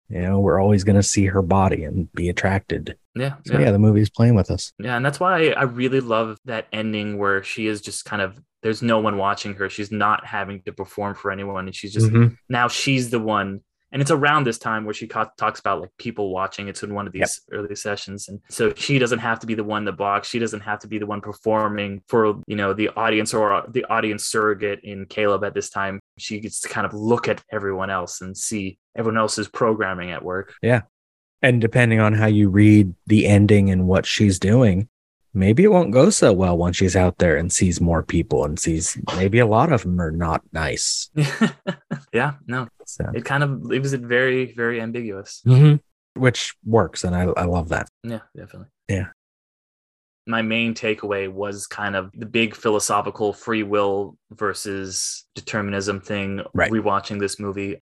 You 0.08 0.20
know, 0.20 0.40
we're 0.40 0.60
always 0.60 0.84
going 0.84 0.96
to 0.96 1.02
see 1.02 1.26
her 1.26 1.42
body 1.42 1.84
and 1.84 2.12
be 2.12 2.28
attracted. 2.28 2.96
Yeah. 3.14 3.36
So, 3.46 3.54
yeah. 3.54 3.66
yeah, 3.66 3.70
the 3.70 3.78
movie's 3.78 4.10
playing 4.10 4.34
with 4.34 4.50
us. 4.50 4.72
Yeah. 4.78 4.96
And 4.96 5.04
that's 5.04 5.18
why 5.18 5.50
I 5.50 5.62
really 5.62 6.00
love 6.00 6.38
that 6.44 6.66
ending 6.72 7.18
where 7.18 7.42
she 7.42 7.66
is 7.66 7.80
just 7.80 8.04
kind 8.04 8.20
of, 8.20 8.38
there's 8.62 8.82
no 8.82 9.00
one 9.00 9.16
watching 9.16 9.54
her. 9.54 9.70
She's 9.70 9.90
not 9.90 10.26
having 10.26 10.62
to 10.62 10.72
perform 10.72 11.14
for 11.14 11.30
anyone. 11.30 11.66
And 11.66 11.74
she's 11.74 11.92
just, 11.92 12.06
mm-hmm. 12.06 12.34
now 12.48 12.68
she's 12.68 13.10
the 13.10 13.20
one 13.20 13.60
and 13.92 14.00
it's 14.00 14.10
around 14.10 14.44
this 14.44 14.58
time 14.58 14.84
where 14.84 14.94
she 14.94 15.06
ca- 15.06 15.30
talks 15.36 15.60
about 15.60 15.80
like 15.80 15.90
people 15.98 16.30
watching. 16.30 16.68
It's 16.68 16.82
in 16.82 16.94
one 16.94 17.06
of 17.06 17.12
these 17.12 17.40
yep. 17.50 17.58
early 17.58 17.76
sessions. 17.76 18.28
And 18.28 18.40
so 18.48 18.72
she 18.74 18.98
doesn't 18.98 19.18
have 19.18 19.38
to 19.40 19.46
be 19.46 19.54
the 19.54 19.64
one 19.64 19.82
in 19.82 19.84
the 19.84 19.92
box 19.92 20.28
she 20.28 20.38
doesn't 20.38 20.60
have 20.60 20.78
to 20.80 20.88
be 20.88 20.98
the 20.98 21.06
one 21.06 21.20
performing 21.20 22.02
for 22.08 22.40
you 22.46 22.56
know 22.56 22.72
the 22.72 22.88
audience 22.90 23.34
or 23.34 23.52
uh, 23.52 23.62
the 23.68 23.84
audience 23.86 24.24
surrogate 24.24 24.80
in 24.82 25.06
caleb 25.06 25.44
at 25.44 25.54
this 25.54 25.70
time. 25.70 26.00
She 26.18 26.40
gets 26.40 26.60
to 26.62 26.68
kind 26.68 26.86
of 26.86 26.94
look 26.94 27.28
at 27.28 27.42
everyone 27.52 27.90
else 27.90 28.20
and 28.20 28.36
see 28.36 28.78
everyone 28.96 29.18
else's 29.18 29.48
programming 29.48 30.10
at 30.10 30.24
work. 30.24 30.54
Yeah. 30.62 30.82
And 31.42 31.60
depending 31.60 32.00
on 32.00 32.14
how 32.14 32.26
you 32.26 32.48
read 32.48 32.94
the 33.06 33.26
ending 33.26 33.70
and 33.70 33.86
what 33.86 34.06
she's 34.06 34.38
doing 34.38 34.88
maybe 35.34 35.64
it 35.64 35.72
won't 35.72 35.92
go 35.92 36.10
so 36.10 36.32
well 36.32 36.56
when 36.56 36.72
she's 36.72 36.96
out 36.96 37.18
there 37.18 37.36
and 37.36 37.52
sees 37.52 37.80
more 37.80 38.02
people 38.02 38.44
and 38.44 38.58
sees 38.58 38.98
maybe 39.16 39.38
a 39.38 39.46
lot 39.46 39.72
of 39.72 39.82
them 39.82 40.00
are 40.00 40.10
not 40.10 40.42
nice. 40.52 41.10
yeah, 42.12 42.34
no. 42.46 42.68
So. 42.86 43.10
It 43.14 43.24
kind 43.24 43.42
of 43.42 43.62
leaves 43.62 43.92
it 43.92 44.02
very, 44.02 44.52
very 44.52 44.80
ambiguous. 44.80 45.42
Mm-hmm. 45.46 45.76
Which 46.20 46.54
works. 46.64 47.04
And 47.04 47.16
I, 47.16 47.22
I 47.22 47.44
love 47.44 47.70
that. 47.70 47.88
Yeah, 48.04 48.20
definitely. 48.36 48.68
Yeah. 48.88 49.06
My 50.26 50.42
main 50.42 50.74
takeaway 50.74 51.32
was 51.32 51.66
kind 51.66 51.96
of 51.96 52.10
the 52.14 52.26
big 52.26 52.54
philosophical 52.54 53.32
free 53.32 53.62
will 53.62 54.16
versus 54.30 55.24
determinism 55.34 56.00
thing, 56.00 56.42
right. 56.54 56.70
rewatching 56.70 57.18
this 57.18 57.40
movie. 57.40 57.82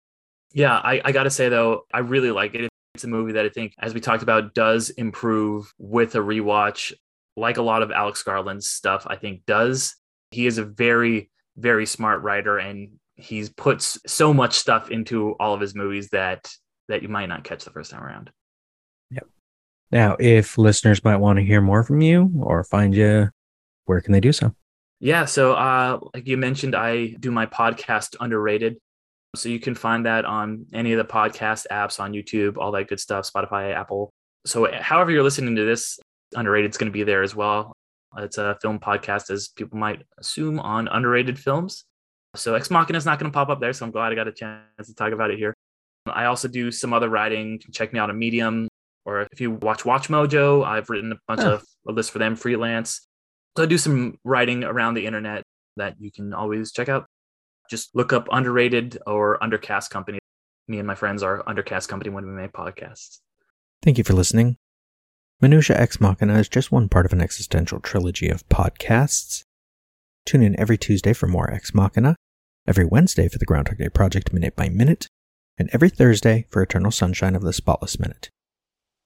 Yeah, 0.53 0.75
I, 0.75 1.01
I 1.05 1.13
got 1.13 1.25
to 1.25 1.31
say, 1.31 1.49
though, 1.49 1.85
I 1.95 2.01
really 2.01 2.31
like 2.31 2.55
it. 2.55 2.69
It's 2.95 3.05
a 3.05 3.09
movie 3.09 3.33
that 3.33 3.45
I 3.45 3.49
think, 3.49 3.75
as 3.79 3.95
we 3.95 4.01
talked 4.01 4.23
about, 4.23 4.55
does 4.55 4.91
improve 4.91 5.73
with 5.79 6.15
a 6.15 6.19
rewatch 6.19 6.93
like 7.37 7.59
a 7.59 7.63
lot 7.63 7.83
of 7.83 7.91
Alex 7.91 8.23
Garland's 8.23 8.69
stuff, 8.69 9.07
I 9.07 9.17
think 9.17 9.45
does. 9.47 9.97
He 10.31 10.47
is 10.47 10.59
a 10.59 10.65
very, 10.65 11.31
very 11.57 11.87
smart 11.87 12.23
writer 12.23 12.59
and 12.59 12.99
he's 13.15 13.49
puts 13.49 13.99
so 14.07 14.33
much 14.33 14.55
stuff 14.55 14.91
into 14.91 15.33
all 15.41 15.55
of 15.55 15.61
his 15.61 15.75
movies 15.75 16.09
that 16.11 16.51
that 16.89 17.03
you 17.03 17.09
might 17.09 17.27
not 17.27 17.45
catch 17.45 17.65
the 17.65 17.71
first 17.71 17.91
time 17.91 18.03
around. 18.03 18.31
Yep. 19.11 19.27
Now, 19.91 20.17
if 20.21 20.57
listeners 20.57 21.03
might 21.03 21.17
want 21.17 21.39
to 21.39 21.45
hear 21.45 21.61
more 21.61 21.83
from 21.83 22.01
you 22.01 22.31
or 22.41 22.63
find 22.63 22.95
you, 22.95 23.31
where 23.87 24.01
can 24.01 24.13
they 24.13 24.21
do 24.21 24.33
so? 24.33 24.55
Yeah, 25.01 25.25
so 25.25 25.53
uh, 25.55 25.99
like 26.15 26.27
you 26.27 26.37
mentioned, 26.37 26.75
I 26.75 27.09
do 27.21 27.31
my 27.31 27.47
podcast 27.47 28.17
underrated. 28.21 28.77
So 29.35 29.49
you 29.49 29.61
can 29.61 29.75
find 29.75 30.07
that 30.07 30.25
on 30.25 30.67
any 30.73 30.93
of 30.93 30.99
the 30.99 31.13
podcast 31.13 31.67
apps 31.71 32.01
on 32.01 32.13
YouTube, 32.13 32.57
all 32.57 32.73
that 32.73 32.89
good 32.89 33.01
stuff, 33.01 33.31
Spotify, 33.31 33.75
Apple. 33.75 34.13
So 34.47 34.71
however 34.73 35.11
you're 35.11 35.23
listening 35.23 35.57
to 35.57 35.65
this, 35.65 35.99
underrated 36.37 36.71
is 36.71 36.77
going 36.77 36.91
to 36.91 36.93
be 36.93 37.03
there 37.03 37.23
as 37.23 37.35
well. 37.35 37.73
It's 38.19 38.39
a 38.39 38.57
film 38.63 38.79
podcast, 38.79 39.31
as 39.31 39.49
people 39.49 39.79
might 39.79 40.03
assume, 40.19 40.59
on 40.59 40.89
underrated 40.89 41.39
films. 41.39 41.85
So 42.35 42.55
Ex 42.55 42.71
Machina 42.71 42.97
is 42.97 43.07
not 43.07 43.19
going 43.19 43.31
to 43.31 43.35
pop 43.35 43.49
up 43.49 43.61
there, 43.61 43.73
so 43.73 43.85
I'm 43.85 43.91
glad 43.91 44.13
I 44.13 44.15
got 44.15 44.29
a 44.29 44.33
chance 44.33 44.87
to 44.87 44.95
talk 44.95 45.13
about 45.13 45.31
it 45.31 45.39
here. 45.39 45.55
I 46.07 46.27
also 46.27 46.49
do 46.49 46.71
some 46.71 46.93
other 46.93 47.09
writing. 47.09 47.61
check 47.73 47.93
me 47.93 47.99
out 47.99 48.11
on 48.11 48.19
Medium, 48.19 48.69
or 49.05 49.27
if 49.33 49.41
you 49.41 49.53
watch 49.53 49.85
Watch 49.85 50.09
Mojo, 50.09 50.65
I've 50.65 50.89
written 50.89 51.13
a 51.13 51.17
bunch 51.27 51.41
oh. 51.41 51.55
of 51.55 51.65
a 51.89 51.93
list 51.93 52.11
for 52.11 52.19
them 52.19 52.37
freelance. 52.37 53.07
So 53.57 53.63
I 53.63 53.67
do 53.67 53.79
some 53.79 54.19
writing 54.25 54.65
around 54.65 54.95
the 54.95 55.07
internet 55.07 55.43
that 55.77 55.95
you 55.99 56.11
can 56.13 56.35
always 56.35 56.73
check 56.73 56.89
out. 56.89 57.07
Just 57.71 57.95
look 57.95 58.13
up 58.13 58.29
underrated 58.31 58.99
or 59.07 59.39
undercast 59.41 59.91
company. 59.91 60.19
Me 60.69 60.79
and 60.79 60.87
my 60.87 60.95
friends 60.95 61.23
are 61.23 61.43
undercast 61.45 61.89
company 61.89 62.11
when 62.11 62.27
we 62.27 62.33
make 62.33 62.53
podcasts. 62.53 63.21
Thank 63.83 63.99
you 63.99 64.05
for 64.05 64.13
listening. 64.13 64.57
Minutia 65.39 65.79
Ex 65.79 66.01
Machina 66.01 66.39
is 66.39 66.49
just 66.49 66.73
one 66.73 66.89
part 66.89 67.05
of 67.05 67.13
an 67.13 67.21
existential 67.21 67.79
trilogy 67.79 68.31
of 68.31 68.49
podcasts. 68.49 69.45
Tune 70.25 70.43
in 70.43 70.59
every 70.59 70.79
Tuesday 70.79 71.13
for 71.13 71.27
more 71.27 71.53
Ex 71.53 71.75
Machina, 71.75 72.17
every 72.67 72.87
Wednesday 72.87 73.29
for 73.29 73.37
the 73.37 73.45
Groundhog 73.45 73.77
Day 73.77 73.91
Project 73.91 74.33
Minute 74.33 74.57
by 74.57 74.71
Minute, 74.71 75.09
and 75.59 75.69
every 75.75 75.91
Thursday 75.91 76.47
for 76.49 76.63
Eternal 76.63 76.91
Sunshine 76.91 77.35
of 77.35 77.43
the 77.43 77.53
Spotless 77.53 77.99
Minute. 77.99 78.31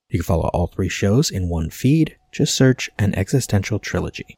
You 0.08 0.20
can 0.20 0.24
follow 0.24 0.50
all 0.54 0.68
three 0.68 0.88
shows 0.88 1.32
in 1.32 1.48
one 1.48 1.68
feed. 1.68 2.16
Just 2.30 2.54
search 2.54 2.88
an 2.96 3.12
existential 3.16 3.80
trilogy. 3.80 4.36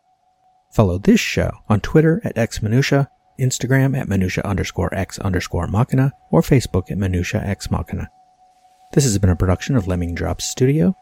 Follow 0.72 0.96
this 0.96 1.20
show 1.20 1.58
on 1.68 1.80
Twitter 1.80 2.22
at 2.24 2.36
xminutia, 2.36 3.08
Instagram 3.38 3.94
at 3.98 4.08
minutia 4.08 4.44
underscore 4.44 4.94
x 4.94 5.18
underscore 5.18 5.66
machina, 5.66 6.12
or 6.30 6.40
Facebook 6.40 6.90
at 6.90 6.96
minutia 6.96 7.42
x 7.44 7.70
machina. 7.70 8.08
This 8.94 9.04
has 9.04 9.18
been 9.18 9.28
a 9.28 9.36
production 9.36 9.76
of 9.76 9.86
Lemming 9.86 10.14
Drops 10.14 10.46
Studio. 10.46 10.96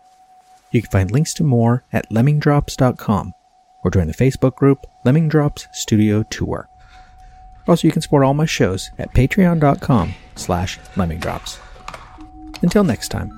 You 0.71 0.83
can 0.83 0.91
find 0.91 1.11
links 1.11 1.35
to 1.35 1.45
more 1.45 1.85
at 1.93 2.11
lemmingdrops.com 2.11 3.35
or 3.83 3.91
join 3.91 4.07
the 4.07 4.15
Facebook 4.15 4.55
group 4.55 4.87
Lemming 5.05 5.29
Drops 5.29 5.67
Studio 5.73 6.23
Tour. 6.25 6.69
Also, 7.67 7.87
you 7.87 7.93
can 7.93 8.03
support 8.03 8.25
all 8.25 8.35
my 8.35 8.47
shows 8.47 8.91
at 8.99 9.13
patreon.com 9.13 10.15
slash 10.37 10.79
lemmingdrops. 10.95 11.59
Until 12.63 12.85
next 12.85 13.09
time. 13.09 13.31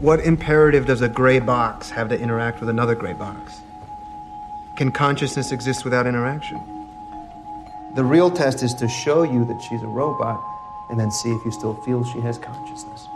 What 0.00 0.20
imperative 0.20 0.86
does 0.86 1.02
a 1.02 1.08
gray 1.08 1.38
box 1.38 1.90
have 1.90 2.08
to 2.08 2.18
interact 2.18 2.60
with 2.60 2.68
another 2.68 2.94
gray 2.94 3.14
box? 3.14 3.52
Can 4.76 4.90
consciousness 4.90 5.52
exist 5.52 5.84
without 5.84 6.06
interaction? 6.06 6.58
The 7.94 8.04
real 8.04 8.30
test 8.30 8.62
is 8.62 8.74
to 8.74 8.88
show 8.88 9.22
you 9.22 9.44
that 9.46 9.60
she's 9.62 9.82
a 9.82 9.86
robot 9.86 10.42
and 10.90 10.98
then 10.98 11.10
see 11.10 11.30
if 11.30 11.44
you 11.44 11.52
still 11.52 11.74
feel 11.82 12.04
she 12.04 12.20
has 12.20 12.38
consciousness. 12.38 13.06